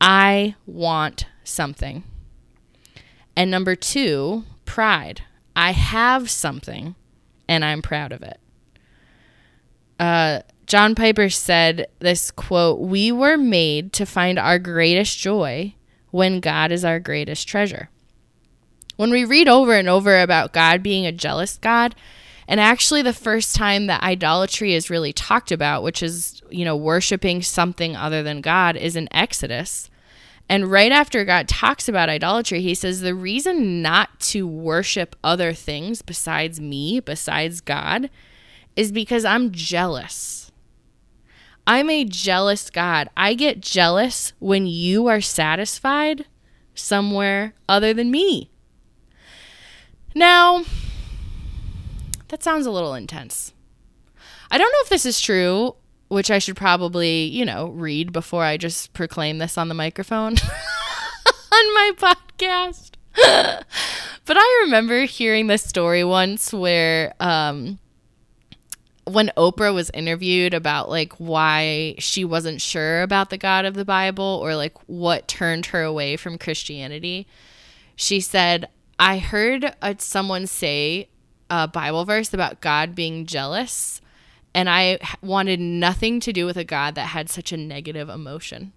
I 0.00 0.54
want 0.66 1.26
something. 1.44 2.02
And 3.36 3.50
number 3.50 3.76
two, 3.76 4.44
pride. 4.64 5.22
I 5.54 5.72
have 5.72 6.30
something 6.30 6.94
and 7.46 7.62
I'm 7.62 7.82
proud 7.82 8.12
of 8.12 8.22
it 8.22 8.40
uh, 10.02 10.40
John 10.66 10.96
Piper 10.96 11.30
said 11.30 11.86
this 12.00 12.32
quote 12.32 12.80
We 12.80 13.12
were 13.12 13.36
made 13.36 13.92
to 13.94 14.04
find 14.04 14.36
our 14.36 14.58
greatest 14.58 15.16
joy 15.18 15.74
when 16.10 16.40
God 16.40 16.72
is 16.72 16.84
our 16.84 16.98
greatest 16.98 17.46
treasure. 17.46 17.88
When 19.02 19.10
we 19.10 19.24
read 19.24 19.48
over 19.48 19.74
and 19.74 19.88
over 19.88 20.20
about 20.20 20.52
God 20.52 20.80
being 20.80 21.06
a 21.06 21.10
jealous 21.10 21.58
God, 21.58 21.96
and 22.46 22.60
actually 22.60 23.02
the 23.02 23.12
first 23.12 23.56
time 23.56 23.88
that 23.88 24.00
idolatry 24.00 24.74
is 24.74 24.90
really 24.90 25.12
talked 25.12 25.50
about, 25.50 25.82
which 25.82 26.04
is, 26.04 26.40
you 26.50 26.64
know, 26.64 26.76
worshiping 26.76 27.42
something 27.42 27.96
other 27.96 28.22
than 28.22 28.40
God, 28.40 28.76
is 28.76 28.94
in 28.94 29.08
Exodus. 29.12 29.90
And 30.48 30.70
right 30.70 30.92
after 30.92 31.24
God 31.24 31.48
talks 31.48 31.88
about 31.88 32.10
idolatry, 32.10 32.60
he 32.62 32.76
says, 32.76 33.00
The 33.00 33.12
reason 33.12 33.82
not 33.82 34.20
to 34.20 34.46
worship 34.46 35.16
other 35.24 35.52
things 35.52 36.00
besides 36.00 36.60
me, 36.60 37.00
besides 37.00 37.60
God, 37.60 38.08
is 38.76 38.92
because 38.92 39.24
I'm 39.24 39.50
jealous. 39.50 40.52
I'm 41.66 41.90
a 41.90 42.04
jealous 42.04 42.70
God. 42.70 43.08
I 43.16 43.34
get 43.34 43.60
jealous 43.62 44.32
when 44.38 44.68
you 44.68 45.08
are 45.08 45.20
satisfied 45.20 46.26
somewhere 46.76 47.54
other 47.68 47.92
than 47.92 48.12
me. 48.12 48.51
Now, 50.14 50.64
that 52.28 52.42
sounds 52.42 52.66
a 52.66 52.70
little 52.70 52.94
intense. 52.94 53.52
I 54.50 54.58
don't 54.58 54.70
know 54.70 54.78
if 54.82 54.88
this 54.88 55.06
is 55.06 55.20
true, 55.20 55.76
which 56.08 56.30
I 56.30 56.38
should 56.38 56.56
probably, 56.56 57.24
you 57.24 57.44
know, 57.44 57.68
read 57.68 58.12
before 58.12 58.44
I 58.44 58.56
just 58.56 58.92
proclaim 58.92 59.38
this 59.38 59.56
on 59.56 59.68
the 59.68 59.74
microphone 59.74 60.32
on 61.52 61.74
my 61.74 61.92
podcast. 61.96 62.92
but 63.14 64.36
I 64.36 64.60
remember 64.64 65.04
hearing 65.04 65.46
this 65.46 65.62
story 65.62 66.04
once 66.04 66.52
where 66.52 67.14
um, 67.20 67.78
when 69.04 69.30
Oprah 69.36 69.74
was 69.74 69.90
interviewed 69.94 70.54
about 70.54 70.88
like 70.88 71.14
why 71.14 71.94
she 71.98 72.24
wasn't 72.24 72.60
sure 72.60 73.02
about 73.02 73.30
the 73.30 73.38
God 73.38 73.64
of 73.64 73.74
the 73.74 73.84
Bible 73.84 74.40
or 74.42 74.54
like 74.54 74.76
what 74.86 75.28
turned 75.28 75.66
her 75.66 75.82
away 75.82 76.16
from 76.16 76.38
Christianity, 76.38 77.26
she 77.96 78.20
said, 78.20 78.68
I 79.02 79.18
heard 79.18 79.74
uh, 79.82 79.94
someone 79.98 80.46
say 80.46 81.08
a 81.50 81.66
Bible 81.66 82.04
verse 82.04 82.32
about 82.32 82.60
God 82.60 82.94
being 82.94 83.26
jealous, 83.26 84.00
and 84.54 84.70
I 84.70 85.00
wanted 85.20 85.58
nothing 85.58 86.20
to 86.20 86.32
do 86.32 86.46
with 86.46 86.56
a 86.56 86.62
God 86.62 86.94
that 86.94 87.08
had 87.08 87.28
such 87.28 87.50
a 87.50 87.56
negative 87.56 88.08
emotion. 88.08 88.72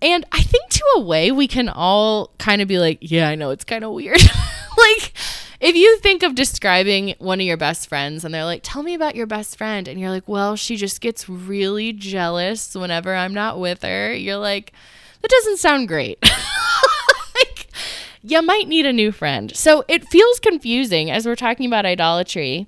And 0.00 0.24
I 0.32 0.40
think 0.40 0.70
to 0.70 0.84
a 0.96 1.00
way 1.00 1.30
we 1.30 1.46
can 1.46 1.68
all 1.68 2.30
kind 2.38 2.62
of 2.62 2.68
be 2.68 2.78
like, 2.78 3.00
yeah, 3.02 3.28
I 3.28 3.34
know 3.34 3.50
it's 3.50 3.64
kind 3.64 3.84
of 3.84 3.92
weird. 3.92 4.22
like, 4.78 5.12
if 5.60 5.76
you 5.76 5.98
think 5.98 6.22
of 6.22 6.34
describing 6.34 7.14
one 7.18 7.38
of 7.38 7.44
your 7.44 7.58
best 7.58 7.86
friends 7.86 8.24
and 8.24 8.32
they're 8.32 8.46
like, 8.46 8.62
tell 8.62 8.82
me 8.82 8.94
about 8.94 9.14
your 9.14 9.26
best 9.26 9.58
friend, 9.58 9.88
and 9.88 10.00
you're 10.00 10.08
like, 10.08 10.26
well, 10.26 10.56
she 10.56 10.76
just 10.76 11.02
gets 11.02 11.28
really 11.28 11.92
jealous 11.92 12.74
whenever 12.74 13.14
I'm 13.14 13.34
not 13.34 13.60
with 13.60 13.82
her, 13.82 14.10
you're 14.14 14.38
like, 14.38 14.72
that 15.20 15.30
doesn't 15.30 15.58
sound 15.58 15.86
great. 15.86 16.18
you 18.22 18.42
might 18.42 18.68
need 18.68 18.86
a 18.86 18.92
new 18.92 19.12
friend. 19.12 19.54
So 19.56 19.84
it 19.88 20.08
feels 20.08 20.40
confusing 20.40 21.10
as 21.10 21.26
we're 21.26 21.36
talking 21.36 21.66
about 21.66 21.86
idolatry 21.86 22.66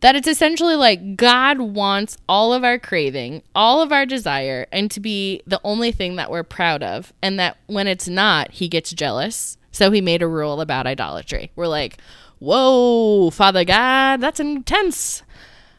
That 0.00 0.16
it's 0.16 0.28
essentially 0.28 0.76
like 0.76 1.16
God 1.16 1.60
wants 1.60 2.18
all 2.28 2.52
of 2.52 2.62
our 2.62 2.78
craving, 2.78 3.42
all 3.54 3.80
of 3.80 3.90
our 3.90 4.04
desire, 4.04 4.66
and 4.70 4.90
to 4.90 5.00
be 5.00 5.40
the 5.46 5.60
only 5.64 5.92
thing 5.92 6.16
that 6.16 6.30
we're 6.30 6.42
proud 6.42 6.82
of. 6.82 7.12
And 7.22 7.38
that 7.38 7.56
when 7.66 7.86
it's 7.86 8.06
not, 8.06 8.50
he 8.50 8.68
gets 8.68 8.92
jealous. 8.92 9.56
So 9.72 9.90
he 9.90 10.00
made 10.02 10.22
a 10.22 10.28
rule 10.28 10.60
about 10.60 10.86
idolatry. 10.86 11.50
We're 11.56 11.68
like, 11.68 11.98
whoa, 12.38 13.30
Father 13.30 13.64
God, 13.64 14.20
that's 14.20 14.40
intense. 14.40 15.22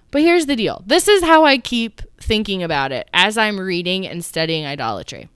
But 0.10 0.22
here's 0.24 0.48
the 0.48 0.56
deal 0.56 0.82
this 0.88 1.08
is 1.08 1.24
how 1.24 1.46
I 1.46 1.58
keep 1.58 2.02
thinking 2.20 2.64
about 2.64 2.92
it 2.92 3.08
as 3.14 3.38
I'm 3.38 3.60
reading 3.60 4.08
and 4.08 4.26
studying 4.26 4.66
idolatry. 4.66 5.30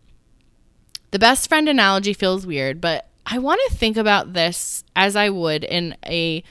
The 1.12 1.20
best 1.20 1.48
friend 1.48 1.70
analogy 1.70 2.14
feels 2.14 2.48
weird, 2.48 2.82
but 2.82 3.09
I 3.26 3.38
want 3.40 3.62
to 3.68 3.76
think 3.76 3.98
about 3.98 4.34
this 4.34 4.84
as 4.96 5.16
I 5.16 5.30
would 5.30 5.64
in 5.64 5.96
a 6.06 6.44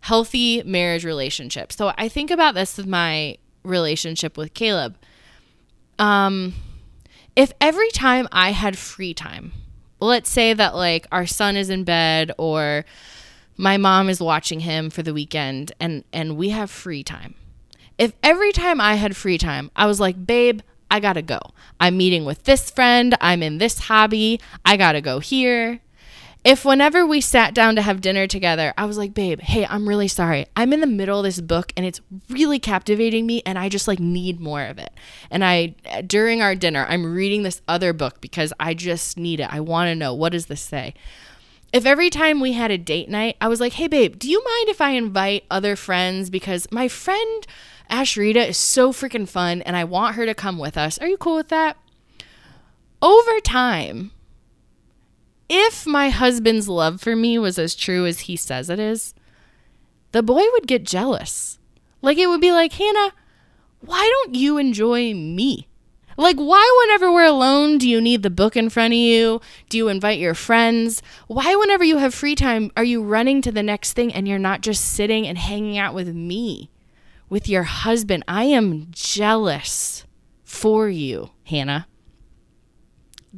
healthy 0.00 0.62
marriage 0.64 1.04
relationship. 1.04 1.72
So 1.72 1.92
I 1.96 2.08
think 2.08 2.30
about 2.30 2.54
this 2.54 2.76
with 2.76 2.86
my 2.86 3.36
relationship 3.62 4.36
with 4.36 4.54
Caleb. 4.54 4.96
Um, 5.98 6.54
if 7.36 7.52
every 7.60 7.90
time 7.90 8.28
I 8.32 8.50
had 8.50 8.76
free 8.76 9.14
time, 9.14 9.52
let's 10.00 10.30
say 10.30 10.52
that 10.52 10.74
like 10.74 11.06
our 11.12 11.26
son 11.26 11.56
is 11.56 11.70
in 11.70 11.84
bed 11.84 12.32
or 12.38 12.84
my 13.56 13.76
mom 13.76 14.08
is 14.08 14.20
watching 14.20 14.60
him 14.60 14.90
for 14.90 15.02
the 15.02 15.14
weekend 15.14 15.72
and 15.78 16.04
and 16.12 16.36
we 16.36 16.50
have 16.50 16.70
free 16.70 17.04
time. 17.04 17.34
If 17.98 18.14
every 18.22 18.52
time 18.52 18.80
I 18.80 18.94
had 18.96 19.16
free 19.16 19.38
time, 19.38 19.70
I 19.76 19.86
was 19.86 20.00
like, 20.00 20.26
"Babe, 20.26 20.60
I 20.90 20.98
got 20.98 21.12
to 21.12 21.22
go. 21.22 21.38
I'm 21.78 21.96
meeting 21.96 22.24
with 22.24 22.44
this 22.44 22.70
friend, 22.70 23.16
I'm 23.20 23.42
in 23.42 23.58
this 23.58 23.78
hobby, 23.78 24.40
I 24.64 24.76
got 24.76 24.92
to 24.92 25.00
go 25.00 25.20
here." 25.20 25.80
If 26.44 26.64
whenever 26.64 27.06
we 27.06 27.20
sat 27.20 27.54
down 27.54 27.76
to 27.76 27.82
have 27.82 28.00
dinner 28.00 28.26
together, 28.26 28.74
I 28.76 28.84
was 28.86 28.98
like, 28.98 29.14
babe, 29.14 29.40
hey, 29.40 29.64
I'm 29.64 29.88
really 29.88 30.08
sorry. 30.08 30.46
I'm 30.56 30.72
in 30.72 30.80
the 30.80 30.88
middle 30.88 31.20
of 31.20 31.24
this 31.24 31.40
book 31.40 31.72
and 31.76 31.86
it's 31.86 32.00
really 32.28 32.58
captivating 32.58 33.26
me 33.26 33.42
and 33.46 33.56
I 33.56 33.68
just 33.68 33.86
like 33.86 34.00
need 34.00 34.40
more 34.40 34.64
of 34.64 34.78
it. 34.78 34.90
And 35.30 35.44
I, 35.44 35.76
uh, 35.88 36.02
during 36.02 36.42
our 36.42 36.56
dinner, 36.56 36.84
I'm 36.88 37.14
reading 37.14 37.44
this 37.44 37.62
other 37.68 37.92
book 37.92 38.20
because 38.20 38.52
I 38.58 38.74
just 38.74 39.16
need 39.16 39.38
it. 39.38 39.54
I 39.54 39.60
want 39.60 39.88
to 39.88 39.94
know 39.94 40.14
what 40.14 40.32
does 40.32 40.46
this 40.46 40.60
say? 40.60 40.94
If 41.72 41.86
every 41.86 42.10
time 42.10 42.40
we 42.40 42.54
had 42.54 42.72
a 42.72 42.76
date 42.76 43.08
night, 43.08 43.36
I 43.40 43.46
was 43.46 43.60
like, 43.60 43.74
hey, 43.74 43.86
babe, 43.86 44.18
do 44.18 44.28
you 44.28 44.42
mind 44.44 44.68
if 44.68 44.80
I 44.80 44.90
invite 44.90 45.44
other 45.48 45.76
friends? 45.76 46.28
Because 46.28 46.66
my 46.72 46.88
friend 46.88 47.46
Ashrita 47.88 48.48
is 48.48 48.58
so 48.58 48.92
freaking 48.92 49.28
fun 49.28 49.62
and 49.62 49.76
I 49.76 49.84
want 49.84 50.16
her 50.16 50.26
to 50.26 50.34
come 50.34 50.58
with 50.58 50.76
us. 50.76 50.98
Are 50.98 51.06
you 51.06 51.16
cool 51.16 51.36
with 51.36 51.48
that? 51.48 51.76
Over 53.00 53.38
time, 53.40 54.10
if 55.48 55.86
my 55.86 56.10
husband's 56.10 56.68
love 56.68 57.00
for 57.00 57.14
me 57.14 57.38
was 57.38 57.58
as 57.58 57.74
true 57.74 58.06
as 58.06 58.20
he 58.20 58.36
says 58.36 58.70
it 58.70 58.78
is, 58.78 59.14
the 60.12 60.22
boy 60.22 60.42
would 60.52 60.66
get 60.66 60.84
jealous. 60.84 61.58
Like 62.00 62.18
it 62.18 62.26
would 62.26 62.40
be 62.40 62.52
like, 62.52 62.72
Hannah, 62.72 63.12
why 63.80 64.08
don't 64.24 64.34
you 64.34 64.58
enjoy 64.58 65.14
me? 65.14 65.68
Like, 66.16 66.36
why, 66.36 66.84
whenever 66.84 67.10
we're 67.10 67.24
alone, 67.24 67.78
do 67.78 67.88
you 67.88 68.00
need 68.00 68.22
the 68.22 68.30
book 68.30 68.56
in 68.56 68.68
front 68.68 68.92
of 68.92 68.98
you? 68.98 69.40
Do 69.70 69.78
you 69.78 69.88
invite 69.88 70.18
your 70.18 70.34
friends? 70.34 71.02
Why, 71.26 71.54
whenever 71.54 71.84
you 71.84 71.96
have 71.96 72.12
free 72.14 72.34
time, 72.34 72.70
are 72.76 72.84
you 72.84 73.02
running 73.02 73.40
to 73.42 73.52
the 73.52 73.62
next 73.62 73.94
thing 73.94 74.12
and 74.12 74.28
you're 74.28 74.38
not 74.38 74.60
just 74.60 74.84
sitting 74.84 75.26
and 75.26 75.38
hanging 75.38 75.78
out 75.78 75.94
with 75.94 76.14
me, 76.14 76.70
with 77.30 77.48
your 77.48 77.62
husband? 77.62 78.24
I 78.28 78.44
am 78.44 78.88
jealous 78.90 80.04
for 80.44 80.88
you, 80.88 81.30
Hannah. 81.44 81.86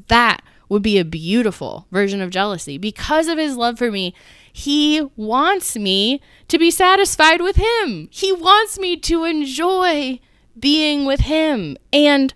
That 0.09 0.43
would 0.75 0.83
be 0.83 0.99
a 0.99 1.05
beautiful 1.05 1.87
version 1.93 2.21
of 2.21 2.31
jealousy. 2.31 2.79
Because 2.79 3.29
of 3.29 3.39
his 3.39 3.57
love 3.57 3.79
for 3.79 3.93
me, 3.93 4.13
he 4.53 5.01
wants 5.15 5.77
me 5.77 6.21
to 6.49 6.59
be 6.59 6.69
satisfied 6.69 7.41
with 7.41 7.55
him. 7.55 8.09
He 8.11 8.33
wants 8.33 8.77
me 8.77 8.97
to 8.97 9.23
enjoy 9.23 10.19
being 10.59 11.05
with 11.05 11.21
him. 11.21 11.77
And 11.93 12.35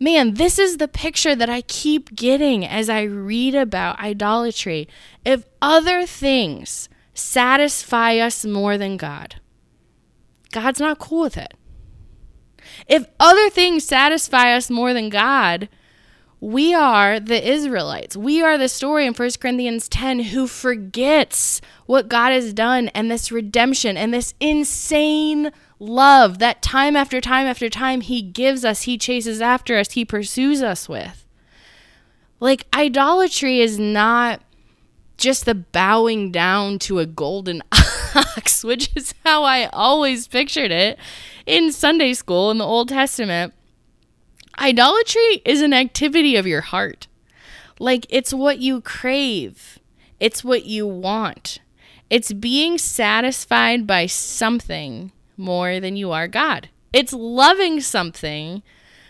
man, 0.00 0.34
this 0.34 0.58
is 0.58 0.78
the 0.78 0.88
picture 0.88 1.36
that 1.36 1.48
I 1.48 1.60
keep 1.62 2.16
getting 2.16 2.66
as 2.66 2.90
I 2.90 3.02
read 3.02 3.54
about 3.54 4.00
idolatry. 4.00 4.88
If 5.24 5.44
other 5.62 6.06
things 6.06 6.88
satisfy 7.14 8.18
us 8.18 8.44
more 8.44 8.76
than 8.76 8.96
God, 8.96 9.36
God's 10.50 10.80
not 10.80 10.98
cool 10.98 11.22
with 11.22 11.36
it. 11.36 11.54
If 12.88 13.06
other 13.20 13.48
things 13.48 13.84
satisfy 13.84 14.56
us 14.56 14.70
more 14.70 14.92
than 14.92 15.08
God, 15.08 15.68
we 16.40 16.74
are 16.74 17.18
the 17.18 17.50
Israelites. 17.50 18.16
We 18.16 18.42
are 18.42 18.58
the 18.58 18.68
story 18.68 19.06
in 19.06 19.14
1 19.14 19.30
Corinthians 19.40 19.88
10 19.88 20.20
who 20.20 20.46
forgets 20.46 21.60
what 21.86 22.08
God 22.08 22.32
has 22.32 22.52
done 22.52 22.88
and 22.88 23.10
this 23.10 23.32
redemption 23.32 23.96
and 23.96 24.12
this 24.12 24.34
insane 24.38 25.50
love 25.78 26.38
that 26.38 26.62
time 26.62 26.96
after 26.96 27.20
time 27.20 27.46
after 27.46 27.70
time 27.70 28.02
He 28.02 28.20
gives 28.22 28.64
us, 28.64 28.82
He 28.82 28.98
chases 28.98 29.40
after 29.40 29.78
us, 29.78 29.92
He 29.92 30.04
pursues 30.04 30.62
us 30.62 30.88
with. 30.88 31.26
Like, 32.38 32.66
idolatry 32.74 33.60
is 33.60 33.78
not 33.78 34.42
just 35.16 35.46
the 35.46 35.54
bowing 35.54 36.30
down 36.30 36.78
to 36.80 36.98
a 36.98 37.06
golden 37.06 37.62
ox, 38.14 38.62
which 38.62 38.90
is 38.94 39.14
how 39.24 39.42
I 39.44 39.66
always 39.72 40.28
pictured 40.28 40.70
it 40.70 40.98
in 41.46 41.72
Sunday 41.72 42.12
school 42.12 42.50
in 42.50 42.58
the 42.58 42.64
Old 42.64 42.90
Testament. 42.90 43.54
Idolatry 44.58 45.42
is 45.44 45.60
an 45.60 45.72
activity 45.72 46.36
of 46.36 46.46
your 46.46 46.62
heart. 46.62 47.06
Like 47.78 48.06
it's 48.08 48.32
what 48.32 48.58
you 48.58 48.80
crave, 48.80 49.78
it's 50.18 50.42
what 50.42 50.64
you 50.64 50.86
want. 50.86 51.58
It's 52.08 52.32
being 52.32 52.78
satisfied 52.78 53.86
by 53.86 54.06
something 54.06 55.12
more 55.36 55.80
than 55.80 55.96
you 55.96 56.12
are 56.12 56.28
God. 56.28 56.68
It's 56.92 57.12
loving 57.12 57.80
something 57.80 58.62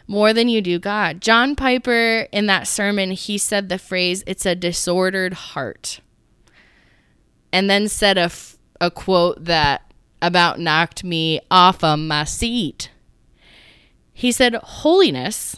more 0.08 0.32
than 0.32 0.48
you 0.48 0.62
do 0.62 0.78
God. 0.78 1.20
John 1.20 1.54
Piper, 1.56 2.26
in 2.32 2.46
that 2.46 2.66
sermon, 2.66 3.10
he 3.10 3.38
said 3.38 3.68
the 3.68 3.78
phrase, 3.78 4.24
it's 4.26 4.46
a 4.46 4.54
disordered 4.54 5.34
heart. 5.34 6.00
And 7.52 7.68
then 7.68 7.88
said 7.88 8.18
a, 8.18 8.30
a 8.80 8.90
quote 8.90 9.44
that 9.44 9.92
about 10.22 10.58
knocked 10.58 11.04
me 11.04 11.40
off 11.50 11.84
of 11.84 11.98
my 11.98 12.24
seat. 12.24 12.90
He 14.18 14.32
said, 14.32 14.54
Holiness, 14.54 15.56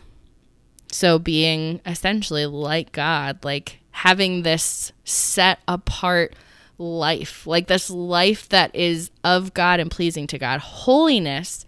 so 0.90 1.20
being 1.20 1.80
essentially 1.86 2.44
like 2.44 2.90
God, 2.90 3.44
like 3.44 3.78
having 3.92 4.42
this 4.42 4.90
set 5.04 5.60
apart 5.68 6.34
life, 6.76 7.46
like 7.46 7.68
this 7.68 7.88
life 7.88 8.48
that 8.48 8.74
is 8.74 9.12
of 9.22 9.54
God 9.54 9.78
and 9.78 9.92
pleasing 9.92 10.26
to 10.26 10.40
God. 10.40 10.58
Holiness 10.58 11.64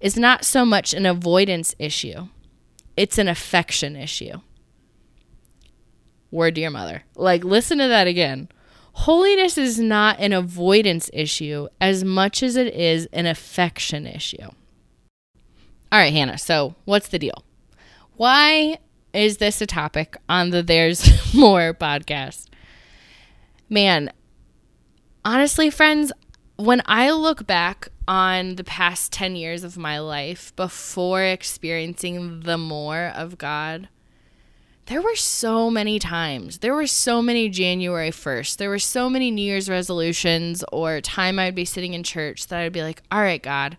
is 0.00 0.16
not 0.16 0.44
so 0.44 0.64
much 0.64 0.92
an 0.92 1.06
avoidance 1.06 1.76
issue, 1.78 2.26
it's 2.96 3.18
an 3.18 3.28
affection 3.28 3.94
issue. 3.94 4.40
Word 6.32 6.56
to 6.56 6.60
your 6.60 6.70
mother. 6.72 7.04
Like, 7.14 7.44
listen 7.44 7.78
to 7.78 7.86
that 7.86 8.08
again. 8.08 8.48
Holiness 8.94 9.56
is 9.56 9.78
not 9.78 10.18
an 10.18 10.32
avoidance 10.32 11.08
issue 11.12 11.68
as 11.80 12.02
much 12.02 12.42
as 12.42 12.56
it 12.56 12.74
is 12.74 13.06
an 13.12 13.26
affection 13.26 14.08
issue. 14.08 14.48
All 15.92 15.98
right, 15.98 16.12
Hannah. 16.12 16.38
So, 16.38 16.74
what's 16.86 17.08
the 17.08 17.18
deal? 17.18 17.44
Why 18.16 18.78
is 19.12 19.36
this 19.36 19.60
a 19.60 19.66
topic 19.66 20.16
on 20.26 20.48
the 20.48 20.62
There's 20.62 21.34
More 21.34 21.74
podcast? 21.74 22.46
Man, 23.68 24.10
honestly, 25.22 25.68
friends, 25.68 26.10
when 26.56 26.80
I 26.86 27.10
look 27.10 27.46
back 27.46 27.88
on 28.08 28.56
the 28.56 28.64
past 28.64 29.12
10 29.12 29.36
years 29.36 29.64
of 29.64 29.76
my 29.76 29.98
life 29.98 30.56
before 30.56 31.24
experiencing 31.24 32.40
the 32.40 32.56
more 32.56 33.12
of 33.14 33.36
God, 33.36 33.90
there 34.86 35.02
were 35.02 35.14
so 35.14 35.68
many 35.68 35.98
times. 35.98 36.60
There 36.60 36.74
were 36.74 36.86
so 36.86 37.20
many 37.20 37.50
January 37.50 38.10
1st. 38.10 38.56
There 38.56 38.70
were 38.70 38.78
so 38.78 39.10
many 39.10 39.30
New 39.30 39.42
Year's 39.42 39.68
resolutions 39.68 40.64
or 40.72 41.02
time 41.02 41.38
I'd 41.38 41.54
be 41.54 41.66
sitting 41.66 41.92
in 41.92 42.02
church 42.02 42.46
that 42.46 42.60
I'd 42.60 42.72
be 42.72 42.82
like, 42.82 43.02
all 43.12 43.20
right, 43.20 43.42
God, 43.42 43.76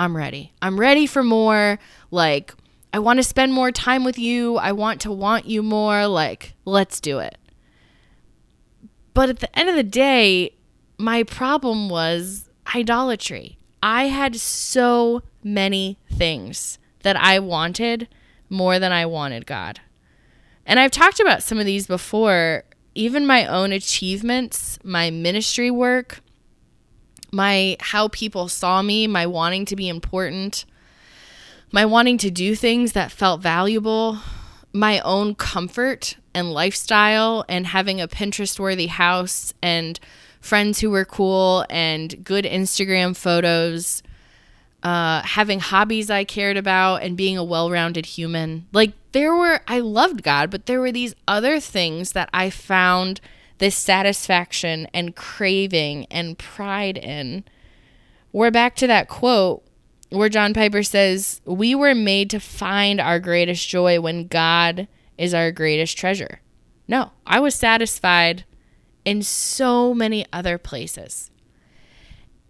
I'm 0.00 0.16
ready. 0.16 0.54
I'm 0.62 0.80
ready 0.80 1.06
for 1.06 1.22
more. 1.22 1.78
Like, 2.10 2.54
I 2.90 2.98
want 2.98 3.18
to 3.18 3.22
spend 3.22 3.52
more 3.52 3.70
time 3.70 4.02
with 4.02 4.18
you. 4.18 4.56
I 4.56 4.72
want 4.72 5.02
to 5.02 5.12
want 5.12 5.44
you 5.44 5.62
more. 5.62 6.06
Like, 6.06 6.54
let's 6.64 7.00
do 7.00 7.18
it. 7.18 7.36
But 9.12 9.28
at 9.28 9.40
the 9.40 9.58
end 9.58 9.68
of 9.68 9.76
the 9.76 9.82
day, 9.82 10.54
my 10.96 11.22
problem 11.22 11.90
was 11.90 12.48
idolatry. 12.74 13.58
I 13.82 14.04
had 14.04 14.36
so 14.36 15.22
many 15.44 15.98
things 16.10 16.78
that 17.02 17.16
I 17.16 17.38
wanted 17.38 18.08
more 18.48 18.78
than 18.78 18.92
I 18.92 19.04
wanted 19.04 19.44
God. 19.44 19.80
And 20.64 20.80
I've 20.80 20.92
talked 20.92 21.20
about 21.20 21.42
some 21.42 21.58
of 21.58 21.66
these 21.66 21.86
before, 21.86 22.64
even 22.94 23.26
my 23.26 23.44
own 23.44 23.70
achievements, 23.70 24.78
my 24.82 25.10
ministry 25.10 25.70
work, 25.70 26.22
my 27.32 27.76
how 27.80 28.08
people 28.08 28.48
saw 28.48 28.82
me, 28.82 29.06
my 29.06 29.26
wanting 29.26 29.64
to 29.66 29.76
be 29.76 29.88
important, 29.88 30.64
my 31.72 31.84
wanting 31.84 32.18
to 32.18 32.30
do 32.30 32.54
things 32.54 32.92
that 32.92 33.12
felt 33.12 33.40
valuable, 33.40 34.18
my 34.72 35.00
own 35.00 35.34
comfort 35.34 36.16
and 36.34 36.52
lifestyle 36.52 37.44
and 37.48 37.66
having 37.66 38.00
a 38.00 38.08
Pinterest 38.08 38.58
worthy 38.58 38.86
house 38.86 39.52
and 39.62 39.98
friends 40.40 40.80
who 40.80 40.90
were 40.90 41.04
cool 41.04 41.64
and 41.68 42.24
good 42.24 42.44
Instagram 42.44 43.16
photos, 43.16 44.02
uh, 44.82 45.22
having 45.22 45.60
hobbies 45.60 46.10
I 46.10 46.24
cared 46.24 46.56
about 46.56 47.02
and 47.02 47.16
being 47.16 47.36
a 47.36 47.44
well 47.44 47.70
rounded 47.70 48.06
human. 48.06 48.66
Like, 48.72 48.92
there 49.12 49.34
were, 49.34 49.60
I 49.66 49.80
loved 49.80 50.22
God, 50.22 50.50
but 50.50 50.66
there 50.66 50.80
were 50.80 50.92
these 50.92 51.14
other 51.26 51.60
things 51.60 52.12
that 52.12 52.30
I 52.32 52.48
found 52.48 53.20
this 53.60 53.76
satisfaction 53.76 54.88
and 54.92 55.14
craving 55.14 56.06
and 56.10 56.36
pride 56.36 56.98
in. 56.98 57.44
We're 58.32 58.50
back 58.50 58.74
to 58.76 58.86
that 58.88 59.08
quote 59.08 59.62
where 60.08 60.28
John 60.28 60.52
Piper 60.54 60.82
says, 60.82 61.40
We 61.44 61.74
were 61.74 61.94
made 61.94 62.30
to 62.30 62.40
find 62.40 63.00
our 63.00 63.20
greatest 63.20 63.68
joy 63.68 64.00
when 64.00 64.26
God 64.26 64.88
is 65.16 65.34
our 65.34 65.52
greatest 65.52 65.96
treasure. 65.96 66.40
No, 66.88 67.12
I 67.26 67.38
was 67.38 67.54
satisfied 67.54 68.44
in 69.04 69.22
so 69.22 69.94
many 69.94 70.26
other 70.32 70.58
places. 70.58 71.30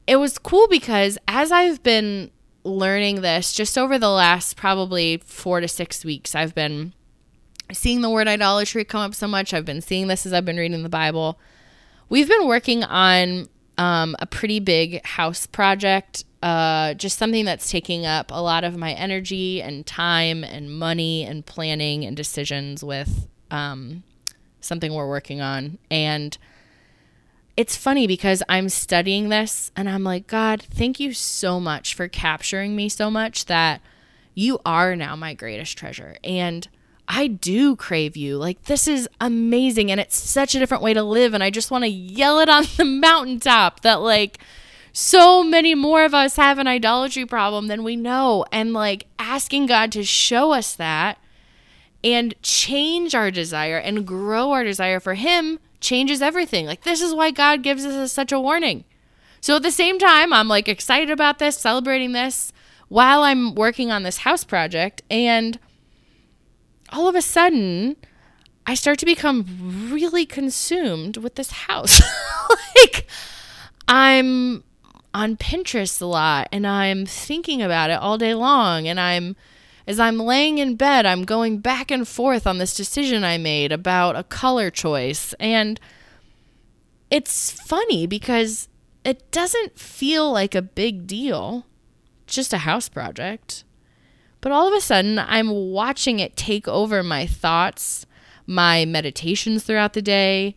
It 0.06 0.16
was 0.16 0.38
cool 0.38 0.68
because 0.68 1.18
as 1.28 1.52
I've 1.52 1.82
been 1.82 2.30
learning 2.64 3.20
this 3.20 3.52
just 3.52 3.76
over 3.76 3.98
the 3.98 4.08
last 4.10 4.56
probably 4.56 5.18
four 5.24 5.60
to 5.60 5.68
six 5.68 6.04
weeks, 6.04 6.34
I've 6.34 6.54
been 6.54 6.94
seeing 7.72 8.00
the 8.00 8.10
word 8.10 8.28
idolatry 8.28 8.84
come 8.84 9.02
up 9.02 9.14
so 9.14 9.26
much. 9.26 9.54
I've 9.54 9.64
been 9.64 9.80
seeing 9.80 10.08
this 10.08 10.26
as 10.26 10.32
I've 10.32 10.44
been 10.44 10.56
reading 10.56 10.82
the 10.82 10.88
Bible. 10.88 11.38
We've 12.08 12.28
been 12.28 12.46
working 12.46 12.84
on 12.84 13.48
um, 13.78 14.16
a 14.18 14.26
pretty 14.26 14.60
big 14.60 15.04
house 15.06 15.46
project, 15.46 16.24
uh, 16.42 16.94
just 16.94 17.18
something 17.18 17.44
that's 17.44 17.70
taking 17.70 18.04
up 18.04 18.30
a 18.30 18.42
lot 18.42 18.64
of 18.64 18.76
my 18.76 18.92
energy 18.92 19.62
and 19.62 19.86
time 19.86 20.44
and 20.44 20.78
money 20.78 21.24
and 21.24 21.46
planning 21.46 22.04
and 22.04 22.16
decisions 22.16 22.84
with 22.84 23.28
um, 23.50 24.02
something 24.60 24.92
we're 24.92 25.08
working 25.08 25.40
on. 25.40 25.78
And 25.90 26.36
it's 27.56 27.76
funny 27.76 28.06
because 28.06 28.42
I'm 28.48 28.68
studying 28.68 29.28
this 29.28 29.70
and 29.76 29.88
I'm 29.88 30.04
like, 30.04 30.26
God, 30.26 30.62
thank 30.62 31.00
you 31.00 31.12
so 31.12 31.60
much 31.60 31.94
for 31.94 32.08
capturing 32.08 32.74
me 32.74 32.88
so 32.88 33.10
much 33.10 33.46
that 33.46 33.80
you 34.34 34.60
are 34.64 34.96
now 34.96 35.16
my 35.16 35.34
greatest 35.34 35.76
treasure. 35.76 36.16
And 36.24 36.68
I 37.12 37.26
do 37.26 37.74
crave 37.74 38.16
you. 38.16 38.38
Like, 38.38 38.62
this 38.66 38.86
is 38.86 39.08
amazing. 39.20 39.90
And 39.90 40.00
it's 40.00 40.16
such 40.16 40.54
a 40.54 40.60
different 40.60 40.84
way 40.84 40.94
to 40.94 41.02
live. 41.02 41.34
And 41.34 41.42
I 41.42 41.50
just 41.50 41.72
want 41.72 41.82
to 41.82 41.90
yell 41.90 42.38
it 42.38 42.48
on 42.48 42.64
the 42.76 42.84
mountaintop 42.84 43.80
that, 43.80 43.96
like, 43.96 44.38
so 44.92 45.42
many 45.42 45.74
more 45.74 46.04
of 46.04 46.14
us 46.14 46.36
have 46.36 46.58
an 46.58 46.68
idolatry 46.68 47.26
problem 47.26 47.66
than 47.66 47.82
we 47.82 47.96
know. 47.96 48.44
And, 48.52 48.72
like, 48.72 49.06
asking 49.18 49.66
God 49.66 49.90
to 49.92 50.04
show 50.04 50.52
us 50.52 50.76
that 50.76 51.18
and 52.04 52.40
change 52.42 53.14
our 53.14 53.32
desire 53.32 53.76
and 53.76 54.06
grow 54.06 54.52
our 54.52 54.62
desire 54.62 55.00
for 55.00 55.14
Him 55.14 55.58
changes 55.80 56.22
everything. 56.22 56.64
Like, 56.64 56.82
this 56.82 57.02
is 57.02 57.12
why 57.12 57.32
God 57.32 57.64
gives 57.64 57.84
us 57.84 58.12
such 58.12 58.30
a 58.30 58.38
warning. 58.38 58.84
So, 59.40 59.56
at 59.56 59.64
the 59.64 59.72
same 59.72 59.98
time, 59.98 60.32
I'm 60.32 60.46
like 60.46 60.68
excited 60.68 61.10
about 61.10 61.40
this, 61.40 61.58
celebrating 61.58 62.12
this 62.12 62.52
while 62.88 63.24
I'm 63.24 63.56
working 63.56 63.90
on 63.90 64.04
this 64.04 64.18
house 64.18 64.44
project. 64.44 65.02
And 65.10 65.58
all 66.92 67.08
of 67.08 67.14
a 67.14 67.22
sudden, 67.22 67.96
I 68.66 68.74
start 68.74 68.98
to 69.00 69.06
become 69.06 69.88
really 69.90 70.26
consumed 70.26 71.16
with 71.16 71.34
this 71.34 71.50
house. 71.50 72.00
like, 72.76 73.06
I'm 73.88 74.64
on 75.12 75.36
Pinterest 75.36 76.00
a 76.00 76.06
lot 76.06 76.48
and 76.52 76.66
I'm 76.66 77.04
thinking 77.06 77.62
about 77.62 77.90
it 77.90 77.98
all 77.98 78.18
day 78.18 78.34
long. 78.34 78.86
And 78.86 79.00
I'm, 79.00 79.36
as 79.86 79.98
I'm 79.98 80.18
laying 80.18 80.58
in 80.58 80.76
bed, 80.76 81.06
I'm 81.06 81.24
going 81.24 81.58
back 81.58 81.90
and 81.90 82.06
forth 82.06 82.46
on 82.46 82.58
this 82.58 82.74
decision 82.74 83.24
I 83.24 83.38
made 83.38 83.72
about 83.72 84.16
a 84.16 84.24
color 84.24 84.70
choice. 84.70 85.34
And 85.40 85.80
it's 87.10 87.50
funny 87.50 88.06
because 88.06 88.68
it 89.04 89.30
doesn't 89.30 89.78
feel 89.78 90.30
like 90.30 90.54
a 90.54 90.62
big 90.62 91.06
deal, 91.06 91.66
just 92.26 92.52
a 92.52 92.58
house 92.58 92.88
project. 92.88 93.64
But 94.40 94.52
all 94.52 94.68
of 94.68 94.74
a 94.74 94.80
sudden, 94.80 95.18
I'm 95.18 95.50
watching 95.50 96.18
it 96.18 96.36
take 96.36 96.66
over 96.66 97.02
my 97.02 97.26
thoughts, 97.26 98.06
my 98.46 98.84
meditations 98.84 99.64
throughout 99.64 99.92
the 99.92 100.02
day. 100.02 100.56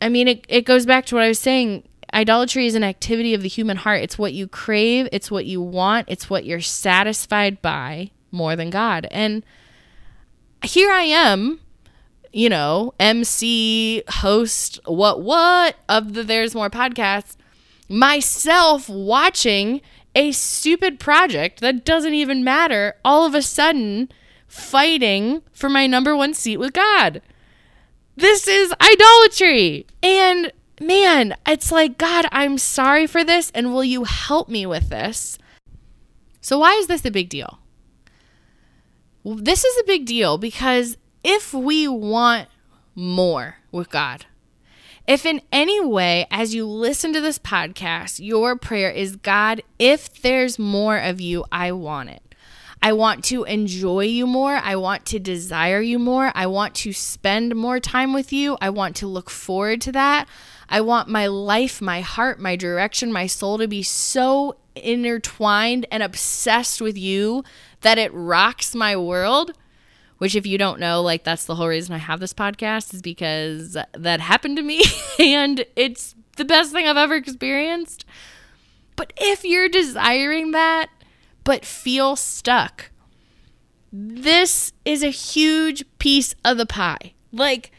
I 0.00 0.08
mean, 0.08 0.28
it, 0.28 0.46
it 0.48 0.64
goes 0.64 0.86
back 0.86 1.06
to 1.06 1.14
what 1.14 1.24
I 1.24 1.28
was 1.28 1.38
saying. 1.38 1.84
Idolatry 2.12 2.66
is 2.66 2.74
an 2.74 2.82
activity 2.82 3.34
of 3.34 3.42
the 3.42 3.48
human 3.48 3.76
heart. 3.76 4.02
It's 4.02 4.18
what 4.18 4.32
you 4.32 4.48
crave, 4.48 5.08
it's 5.12 5.30
what 5.30 5.46
you 5.46 5.60
want, 5.60 6.08
it's 6.08 6.30
what 6.30 6.44
you're 6.44 6.60
satisfied 6.60 7.62
by 7.62 8.10
more 8.32 8.56
than 8.56 8.70
God. 8.70 9.06
And 9.10 9.44
here 10.64 10.90
I 10.90 11.02
am, 11.02 11.60
you 12.32 12.48
know, 12.48 12.94
MC, 12.98 14.02
host, 14.08 14.80
what, 14.86 15.20
what 15.20 15.76
of 15.88 16.14
the 16.14 16.24
There's 16.24 16.54
More 16.54 16.70
podcast, 16.70 17.36
myself 17.88 18.88
watching 18.88 19.80
a 20.14 20.32
stupid 20.32 20.98
project 20.98 21.60
that 21.60 21.84
doesn't 21.84 22.14
even 22.14 22.44
matter, 22.44 22.94
all 23.04 23.24
of 23.24 23.34
a 23.34 23.42
sudden 23.42 24.08
fighting 24.46 25.42
for 25.52 25.68
my 25.68 25.86
number 25.86 26.16
one 26.16 26.34
seat 26.34 26.56
with 26.56 26.72
God. 26.72 27.22
This 28.16 28.48
is 28.48 28.74
idolatry. 28.80 29.86
And 30.02 30.52
man, 30.80 31.36
it's 31.46 31.70
like, 31.70 31.98
God, 31.98 32.26
I'm 32.32 32.58
sorry 32.58 33.06
for 33.06 33.24
this. 33.24 33.50
And 33.54 33.72
will 33.72 33.84
you 33.84 34.04
help 34.04 34.48
me 34.48 34.66
with 34.66 34.88
this? 34.90 35.38
So, 36.40 36.58
why 36.58 36.72
is 36.74 36.86
this 36.86 37.04
a 37.04 37.10
big 37.10 37.28
deal? 37.28 37.60
Well, 39.22 39.36
this 39.36 39.64
is 39.64 39.78
a 39.78 39.86
big 39.86 40.06
deal 40.06 40.38
because 40.38 40.96
if 41.22 41.52
we 41.52 41.86
want 41.86 42.48
more 42.94 43.58
with 43.70 43.90
God, 43.90 44.26
if 45.10 45.26
in 45.26 45.42
any 45.50 45.84
way, 45.84 46.24
as 46.30 46.54
you 46.54 46.64
listen 46.64 47.12
to 47.12 47.20
this 47.20 47.36
podcast, 47.36 48.24
your 48.24 48.54
prayer 48.54 48.92
is 48.92 49.16
God, 49.16 49.60
if 49.76 50.22
there's 50.22 50.56
more 50.56 50.98
of 50.98 51.20
you, 51.20 51.44
I 51.50 51.72
want 51.72 52.10
it. 52.10 52.22
I 52.80 52.92
want 52.92 53.24
to 53.24 53.42
enjoy 53.42 54.04
you 54.04 54.24
more. 54.24 54.54
I 54.54 54.76
want 54.76 55.04
to 55.06 55.18
desire 55.18 55.80
you 55.80 55.98
more. 55.98 56.30
I 56.36 56.46
want 56.46 56.76
to 56.76 56.92
spend 56.92 57.56
more 57.56 57.80
time 57.80 58.12
with 58.12 58.32
you. 58.32 58.56
I 58.60 58.70
want 58.70 58.94
to 58.96 59.08
look 59.08 59.30
forward 59.30 59.80
to 59.80 59.92
that. 59.92 60.28
I 60.68 60.80
want 60.80 61.08
my 61.08 61.26
life, 61.26 61.82
my 61.82 62.02
heart, 62.02 62.38
my 62.38 62.54
direction, 62.54 63.12
my 63.12 63.26
soul 63.26 63.58
to 63.58 63.66
be 63.66 63.82
so 63.82 64.58
intertwined 64.76 65.86
and 65.90 66.04
obsessed 66.04 66.80
with 66.80 66.96
you 66.96 67.42
that 67.80 67.98
it 67.98 68.14
rocks 68.14 68.76
my 68.76 68.96
world 68.96 69.54
which 70.20 70.36
if 70.36 70.46
you 70.46 70.56
don't 70.56 70.78
know 70.78 71.02
like 71.02 71.24
that's 71.24 71.44
the 71.44 71.54
whole 71.54 71.68
reason 71.68 71.94
i 71.94 71.98
have 71.98 72.20
this 72.20 72.34
podcast 72.34 72.94
is 72.94 73.02
because 73.02 73.76
that 73.92 74.20
happened 74.20 74.56
to 74.56 74.62
me 74.62 74.82
and 75.18 75.64
it's 75.76 76.14
the 76.36 76.44
best 76.44 76.72
thing 76.72 76.86
i've 76.86 76.96
ever 76.96 77.16
experienced. 77.16 78.04
But 78.96 79.12
if 79.16 79.44
you're 79.44 79.68
desiring 79.68 80.50
that 80.50 80.90
but 81.42 81.64
feel 81.64 82.16
stuck 82.16 82.90
this 83.92 84.72
is 84.84 85.02
a 85.02 85.08
huge 85.08 85.84
piece 85.98 86.34
of 86.44 86.56
the 86.56 86.66
pie. 86.66 87.14
Like 87.32 87.72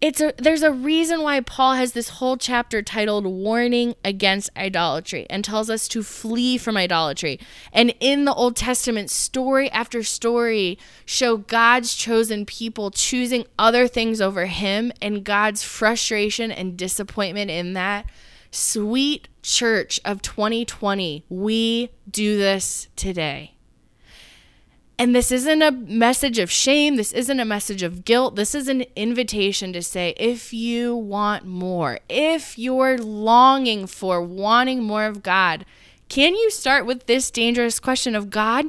it's 0.00 0.20
a 0.20 0.32
there's 0.38 0.62
a 0.62 0.72
reason 0.72 1.22
why 1.22 1.40
Paul 1.40 1.74
has 1.74 1.92
this 1.92 2.08
whole 2.08 2.38
chapter 2.38 2.80
titled 2.80 3.26
warning 3.26 3.94
against 4.02 4.48
idolatry 4.56 5.26
and 5.28 5.44
tells 5.44 5.68
us 5.68 5.88
to 5.88 6.02
flee 6.02 6.56
from 6.56 6.76
idolatry. 6.76 7.38
And 7.72 7.94
in 8.00 8.24
the 8.24 8.32
Old 8.32 8.56
Testament, 8.56 9.10
story 9.10 9.70
after 9.70 10.02
story 10.02 10.78
show 11.04 11.36
God's 11.36 11.94
chosen 11.94 12.46
people 12.46 12.90
choosing 12.90 13.44
other 13.58 13.86
things 13.86 14.20
over 14.20 14.46
him 14.46 14.90
and 15.02 15.22
God's 15.22 15.62
frustration 15.62 16.50
and 16.50 16.78
disappointment 16.78 17.50
in 17.50 17.74
that. 17.74 18.06
Sweet 18.50 19.28
church 19.42 20.00
of 20.04 20.22
2020, 20.22 21.24
we 21.28 21.90
do 22.10 22.36
this 22.36 22.88
today. 22.96 23.54
And 25.00 25.16
this 25.16 25.32
isn't 25.32 25.62
a 25.62 25.70
message 25.70 26.38
of 26.38 26.50
shame. 26.50 26.96
This 26.96 27.12
isn't 27.12 27.40
a 27.40 27.46
message 27.46 27.82
of 27.82 28.04
guilt. 28.04 28.36
This 28.36 28.54
is 28.54 28.68
an 28.68 28.84
invitation 28.94 29.72
to 29.72 29.80
say, 29.80 30.12
if 30.18 30.52
you 30.52 30.94
want 30.94 31.46
more, 31.46 32.00
if 32.10 32.58
you're 32.58 32.98
longing 32.98 33.86
for 33.86 34.20
wanting 34.20 34.82
more 34.82 35.06
of 35.06 35.22
God, 35.22 35.64
can 36.10 36.34
you 36.34 36.50
start 36.50 36.84
with 36.84 37.06
this 37.06 37.30
dangerous 37.30 37.80
question 37.80 38.14
of 38.14 38.28
God, 38.28 38.66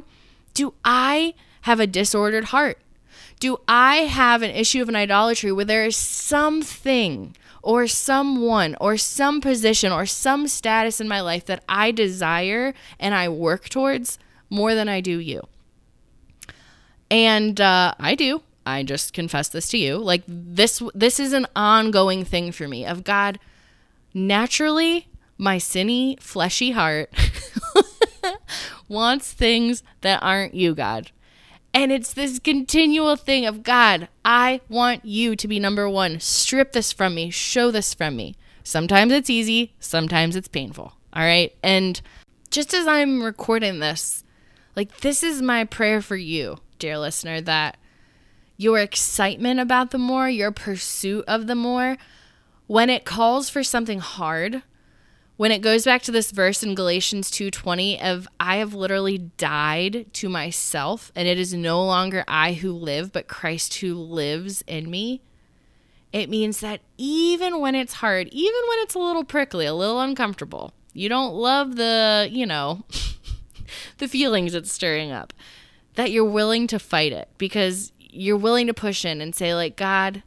do 0.54 0.72
I 0.82 1.34
have 1.62 1.80
a 1.80 1.86
disordered 1.86 2.44
heart? 2.44 2.78
Do 3.38 3.58
I 3.68 3.96
have 3.96 4.40
an 4.40 4.52
issue 4.52 4.80
of 4.80 4.88
an 4.88 4.96
idolatry 4.96 5.52
where 5.52 5.66
there 5.66 5.84
is 5.84 5.96
something 5.96 7.36
or 7.62 7.86
someone 7.86 8.74
or 8.80 8.96
some 8.96 9.42
position 9.42 9.92
or 9.92 10.06
some 10.06 10.48
status 10.48 10.98
in 10.98 11.08
my 11.08 11.20
life 11.20 11.44
that 11.44 11.62
I 11.68 11.90
desire 11.90 12.72
and 12.98 13.14
I 13.14 13.28
work 13.28 13.68
towards 13.68 14.18
more 14.48 14.74
than 14.74 14.88
I 14.88 15.02
do 15.02 15.18
you? 15.18 15.46
And 17.12 17.60
uh, 17.60 17.94
I 17.98 18.14
do. 18.14 18.42
I 18.64 18.82
just 18.82 19.12
confess 19.12 19.48
this 19.48 19.68
to 19.68 19.78
you. 19.78 19.98
Like 19.98 20.22
this 20.26 20.82
this 20.94 21.20
is 21.20 21.32
an 21.32 21.46
ongoing 21.54 22.24
thing 22.24 22.52
for 22.52 22.66
me 22.66 22.86
of 22.86 23.04
God 23.04 23.38
naturally 24.14 25.08
my 25.38 25.58
sinny 25.58 26.16
fleshy 26.20 26.70
heart 26.72 27.12
wants 28.88 29.32
things 29.32 29.82
that 30.02 30.22
aren't 30.22 30.54
you, 30.54 30.74
God. 30.74 31.10
And 31.74 31.90
it's 31.90 32.12
this 32.12 32.38
continual 32.38 33.16
thing 33.16 33.46
of 33.46 33.62
God, 33.62 34.08
I 34.24 34.60
want 34.68 35.04
you 35.04 35.34
to 35.34 35.48
be 35.48 35.58
number 35.58 35.88
one. 35.88 36.20
Strip 36.20 36.72
this 36.72 36.92
from 36.92 37.14
me. 37.14 37.30
Show 37.30 37.70
this 37.70 37.94
from 37.94 38.14
me. 38.14 38.36
Sometimes 38.62 39.10
it's 39.12 39.30
easy, 39.30 39.72
sometimes 39.80 40.36
it's 40.36 40.48
painful. 40.48 40.92
All 41.14 41.22
right. 41.22 41.52
And 41.62 42.00
just 42.50 42.74
as 42.74 42.86
I'm 42.86 43.22
recording 43.22 43.80
this, 43.80 44.22
like, 44.76 45.00
this 45.00 45.22
is 45.22 45.42
my 45.42 45.64
prayer 45.64 46.00
for 46.00 46.16
you, 46.16 46.58
dear 46.82 46.98
listener, 46.98 47.40
that 47.40 47.76
your 48.56 48.80
excitement 48.80 49.60
about 49.60 49.92
the 49.92 49.98
more, 49.98 50.28
your 50.28 50.50
pursuit 50.50 51.24
of 51.28 51.46
the 51.46 51.54
more, 51.54 51.96
when 52.66 52.90
it 52.90 53.04
calls 53.04 53.48
for 53.48 53.62
something 53.62 54.00
hard, 54.00 54.64
when 55.36 55.52
it 55.52 55.60
goes 55.60 55.84
back 55.84 56.02
to 56.02 56.10
this 56.10 56.32
verse 56.32 56.62
in 56.64 56.74
Galatians 56.74 57.30
2:20 57.30 58.00
of 58.00 58.26
I 58.40 58.56
have 58.56 58.74
literally 58.74 59.18
died 59.18 60.06
to 60.14 60.28
myself 60.28 61.12
and 61.14 61.28
it 61.28 61.38
is 61.38 61.54
no 61.54 61.84
longer 61.84 62.24
I 62.26 62.54
who 62.54 62.72
live 62.72 63.12
but 63.12 63.28
Christ 63.28 63.74
who 63.76 63.94
lives 63.94 64.64
in 64.66 64.90
me. 64.90 65.22
It 66.12 66.28
means 66.28 66.58
that 66.60 66.80
even 66.98 67.60
when 67.60 67.76
it's 67.76 67.94
hard, 67.94 68.28
even 68.32 68.60
when 68.68 68.78
it's 68.80 68.96
a 68.96 68.98
little 68.98 69.24
prickly, 69.24 69.66
a 69.66 69.74
little 69.74 70.00
uncomfortable, 70.00 70.72
you 70.92 71.08
don't 71.08 71.32
love 71.32 71.76
the, 71.76 72.28
you 72.30 72.44
know, 72.44 72.84
the 73.98 74.08
feelings 74.08 74.54
it's 74.54 74.72
stirring 74.72 75.12
up, 75.12 75.32
that 75.94 76.10
you're 76.10 76.24
willing 76.24 76.66
to 76.68 76.78
fight 76.78 77.12
it 77.12 77.28
because 77.38 77.92
you're 77.98 78.36
willing 78.36 78.66
to 78.66 78.74
push 78.74 79.04
in 79.04 79.20
and 79.20 79.34
say 79.34 79.54
like, 79.54 79.76
God, 79.76 80.22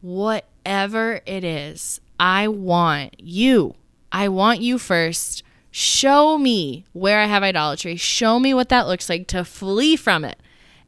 whatever 0.00 1.20
it 1.26 1.44
is, 1.44 2.00
I 2.18 2.48
want 2.48 3.14
you 3.18 3.74
I 4.10 4.28
want 4.28 4.60
you 4.60 4.78
first. 4.78 5.42
Show 5.70 6.38
me 6.38 6.84
where 6.92 7.20
I 7.20 7.26
have 7.26 7.42
idolatry. 7.42 7.96
Show 7.96 8.38
me 8.38 8.54
what 8.54 8.70
that 8.70 8.86
looks 8.86 9.08
like 9.08 9.26
to 9.28 9.44
flee 9.44 9.96
from 9.96 10.24
it 10.24 10.38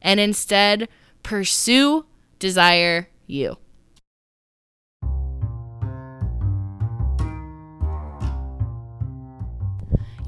and 0.01 0.19
instead 0.19 0.89
pursue, 1.23 2.05
desire 2.39 3.07
you. 3.27 3.57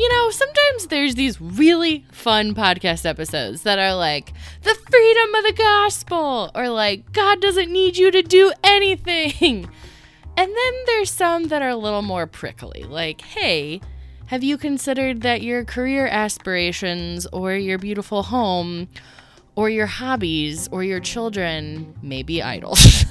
You 0.04 0.10
know, 0.10 0.32
sometimes 0.32 0.88
there's 0.88 1.16
these 1.16 1.40
really 1.40 2.04
fun 2.12 2.54
podcast 2.54 3.06
episodes 3.06 3.64
that 3.64 3.80
are 3.80 3.96
like, 3.96 4.34
the 4.64 4.76
freedom 4.76 5.36
of 5.36 5.44
the 5.46 5.54
gospel, 5.54 6.52
or 6.54 6.68
like, 6.68 7.14
God 7.14 7.40
doesn't 7.40 7.72
need 7.72 7.96
you 7.96 8.12
to 8.12 8.22
do 8.22 8.52
anything. 8.66 9.70
And 10.36 10.52
then 10.52 10.74
there's 10.88 11.12
some 11.12 11.50
that 11.50 11.62
are 11.62 11.70
a 11.70 11.78
little 11.78 12.02
more 12.02 12.26
prickly, 12.26 12.86
like, 12.86 13.22
hey, 13.22 13.80
have 14.26 14.44
you 14.44 14.58
considered 14.58 15.22
that 15.22 15.44
your 15.44 15.64
career 15.64 16.08
aspirations 16.08 17.28
or 17.28 17.54
your 17.54 17.78
beautiful 17.78 18.24
home 18.24 18.90
or 19.56 19.70
your 19.70 19.86
hobbies 19.86 20.68
or 20.70 20.84
your 20.84 21.00
children 21.00 21.94
may 22.02 22.24
be 22.24 22.42
idols? 22.42 23.06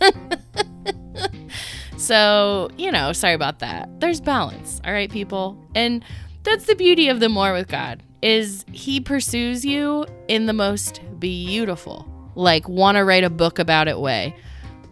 so, 1.98 2.70
you 2.78 2.90
know, 2.90 3.12
sorry 3.12 3.34
about 3.34 3.58
that. 3.58 4.00
There's 4.00 4.22
balance, 4.22 4.80
all 4.82 4.94
right, 4.94 5.12
people? 5.12 5.62
And 5.74 6.02
that's 6.42 6.66
the 6.66 6.74
beauty 6.74 7.08
of 7.08 7.20
the 7.20 7.28
more 7.28 7.52
with 7.52 7.68
God 7.68 8.02
is 8.22 8.64
he 8.72 9.00
pursues 9.00 9.64
you 9.64 10.06
in 10.28 10.46
the 10.46 10.52
most 10.52 11.00
beautiful, 11.18 12.08
like 12.34 12.68
want 12.68 12.96
to 12.96 13.04
write 13.04 13.24
a 13.24 13.30
book 13.30 13.58
about 13.58 13.88
it 13.88 13.98
way. 13.98 14.34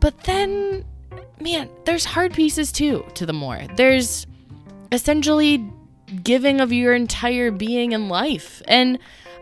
But 0.01 0.24
then 0.24 0.84
man, 1.40 1.70
there's 1.84 2.05
hard 2.05 2.34
pieces 2.34 2.72
too 2.72 3.05
to 3.14 3.26
the 3.26 3.32
more. 3.32 3.61
There's 3.76 4.26
essentially 4.92 5.64
giving 6.22 6.61
of 6.61 6.72
your 6.72 6.94
entire 6.94 7.51
being 7.51 7.94
and 7.94 8.09
life. 8.09 8.62
And 8.66 8.98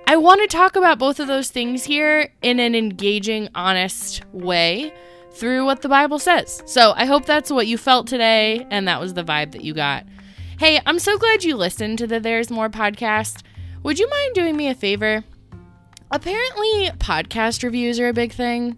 I 0.06 0.16
want 0.16 0.40
to 0.42 0.56
talk 0.56 0.76
about 0.76 0.98
both 0.98 1.20
of 1.20 1.26
those 1.26 1.50
things 1.50 1.84
here 1.84 2.32
in 2.42 2.60
an 2.60 2.74
engaging, 2.74 3.48
honest 3.54 4.22
way 4.32 4.92
through 5.32 5.64
what 5.64 5.82
the 5.82 5.88
Bible 5.88 6.18
says. 6.18 6.62
So 6.66 6.92
I 6.96 7.04
hope 7.04 7.24
that's 7.24 7.50
what 7.50 7.66
you 7.66 7.78
felt 7.78 8.06
today 8.06 8.66
and 8.70 8.88
that 8.88 9.00
was 9.00 9.14
the 9.14 9.24
vibe 9.24 9.52
that 9.52 9.64
you 9.64 9.74
got. 9.74 10.04
Hey, 10.58 10.80
I'm 10.84 10.98
so 10.98 11.16
glad 11.16 11.44
you 11.44 11.54
listened 11.54 11.98
to 11.98 12.08
the 12.08 12.18
There's 12.18 12.50
More 12.50 12.68
podcast. 12.68 13.44
Would 13.84 14.00
you 14.00 14.10
mind 14.10 14.34
doing 14.34 14.56
me 14.56 14.66
a 14.66 14.74
favor? 14.74 15.22
Apparently, 16.10 16.90
podcast 16.98 17.62
reviews 17.62 18.00
are 18.00 18.08
a 18.08 18.12
big 18.12 18.32
thing. 18.32 18.76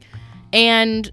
And 0.53 1.11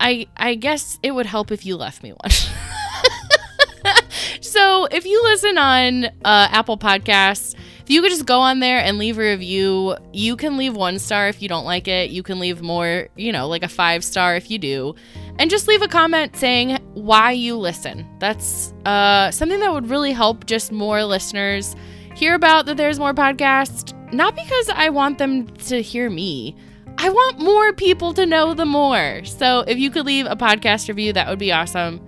I 0.00 0.28
I 0.34 0.54
guess 0.54 0.98
it 1.02 1.10
would 1.10 1.26
help 1.26 1.52
if 1.52 1.66
you 1.66 1.76
left 1.76 2.02
me 2.02 2.12
one. 2.12 2.30
so 4.40 4.86
if 4.86 5.04
you 5.04 5.22
listen 5.24 5.58
on 5.58 6.06
uh, 6.06 6.10
Apple 6.24 6.78
Podcasts, 6.78 7.54
if 7.82 7.90
you 7.90 8.00
could 8.00 8.12
just 8.12 8.24
go 8.24 8.40
on 8.40 8.60
there 8.60 8.78
and 8.78 8.96
leave 8.96 9.18
a 9.18 9.22
review, 9.22 9.96
you 10.14 10.36
can 10.36 10.56
leave 10.56 10.74
one 10.74 10.98
star 11.00 11.28
if 11.28 11.42
you 11.42 11.50
don't 11.50 11.66
like 11.66 11.86
it. 11.86 12.08
You 12.08 12.22
can 12.22 12.38
leave 12.38 12.62
more, 12.62 13.10
you 13.14 13.30
know, 13.30 13.46
like 13.46 13.62
a 13.62 13.68
five 13.68 14.04
star 14.04 14.36
if 14.36 14.50
you 14.50 14.58
do. 14.58 14.94
And 15.42 15.50
just 15.50 15.66
leave 15.66 15.82
a 15.82 15.88
comment 15.88 16.36
saying 16.36 16.76
why 16.94 17.32
you 17.32 17.56
listen. 17.56 18.08
That's 18.20 18.72
uh, 18.86 19.32
something 19.32 19.58
that 19.58 19.72
would 19.72 19.90
really 19.90 20.12
help 20.12 20.46
just 20.46 20.70
more 20.70 21.02
listeners 21.02 21.74
hear 22.14 22.36
about 22.36 22.66
that 22.66 22.76
there's 22.76 23.00
more 23.00 23.12
podcasts. 23.12 23.92
Not 24.12 24.36
because 24.36 24.68
I 24.68 24.90
want 24.90 25.18
them 25.18 25.48
to 25.48 25.82
hear 25.82 26.08
me, 26.08 26.54
I 26.96 27.10
want 27.10 27.40
more 27.40 27.72
people 27.72 28.14
to 28.14 28.24
know 28.24 28.54
the 28.54 28.64
more. 28.64 29.24
So 29.24 29.64
if 29.66 29.78
you 29.78 29.90
could 29.90 30.06
leave 30.06 30.26
a 30.26 30.36
podcast 30.36 30.86
review, 30.86 31.12
that 31.14 31.26
would 31.26 31.40
be 31.40 31.50
awesome. 31.50 32.00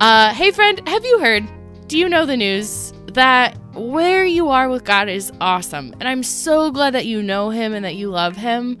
Uh, 0.00 0.32
hey, 0.32 0.50
friend, 0.50 0.80
have 0.88 1.04
you 1.04 1.18
heard? 1.18 1.44
Do 1.88 1.98
you 1.98 2.08
know 2.08 2.24
the 2.24 2.38
news 2.38 2.94
that 3.12 3.58
where 3.74 4.24
you 4.24 4.48
are 4.48 4.70
with 4.70 4.84
God 4.84 5.10
is 5.10 5.30
awesome? 5.42 5.94
And 6.00 6.08
I'm 6.08 6.22
so 6.22 6.70
glad 6.70 6.94
that 6.94 7.04
you 7.04 7.20
know 7.20 7.50
Him 7.50 7.74
and 7.74 7.84
that 7.84 7.96
you 7.96 8.08
love 8.08 8.34
Him. 8.34 8.78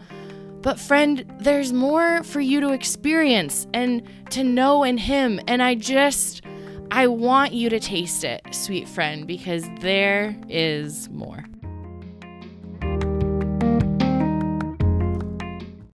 But, 0.66 0.80
friend, 0.80 1.24
there's 1.38 1.72
more 1.72 2.24
for 2.24 2.40
you 2.40 2.60
to 2.60 2.72
experience 2.72 3.68
and 3.72 4.02
to 4.30 4.42
know 4.42 4.82
in 4.82 4.98
Him. 4.98 5.38
And 5.46 5.62
I 5.62 5.76
just, 5.76 6.42
I 6.90 7.06
want 7.06 7.52
you 7.52 7.68
to 7.68 7.78
taste 7.78 8.24
it, 8.24 8.42
sweet 8.50 8.88
friend, 8.88 9.28
because 9.28 9.64
there 9.78 10.36
is 10.48 11.08
more. 11.10 11.44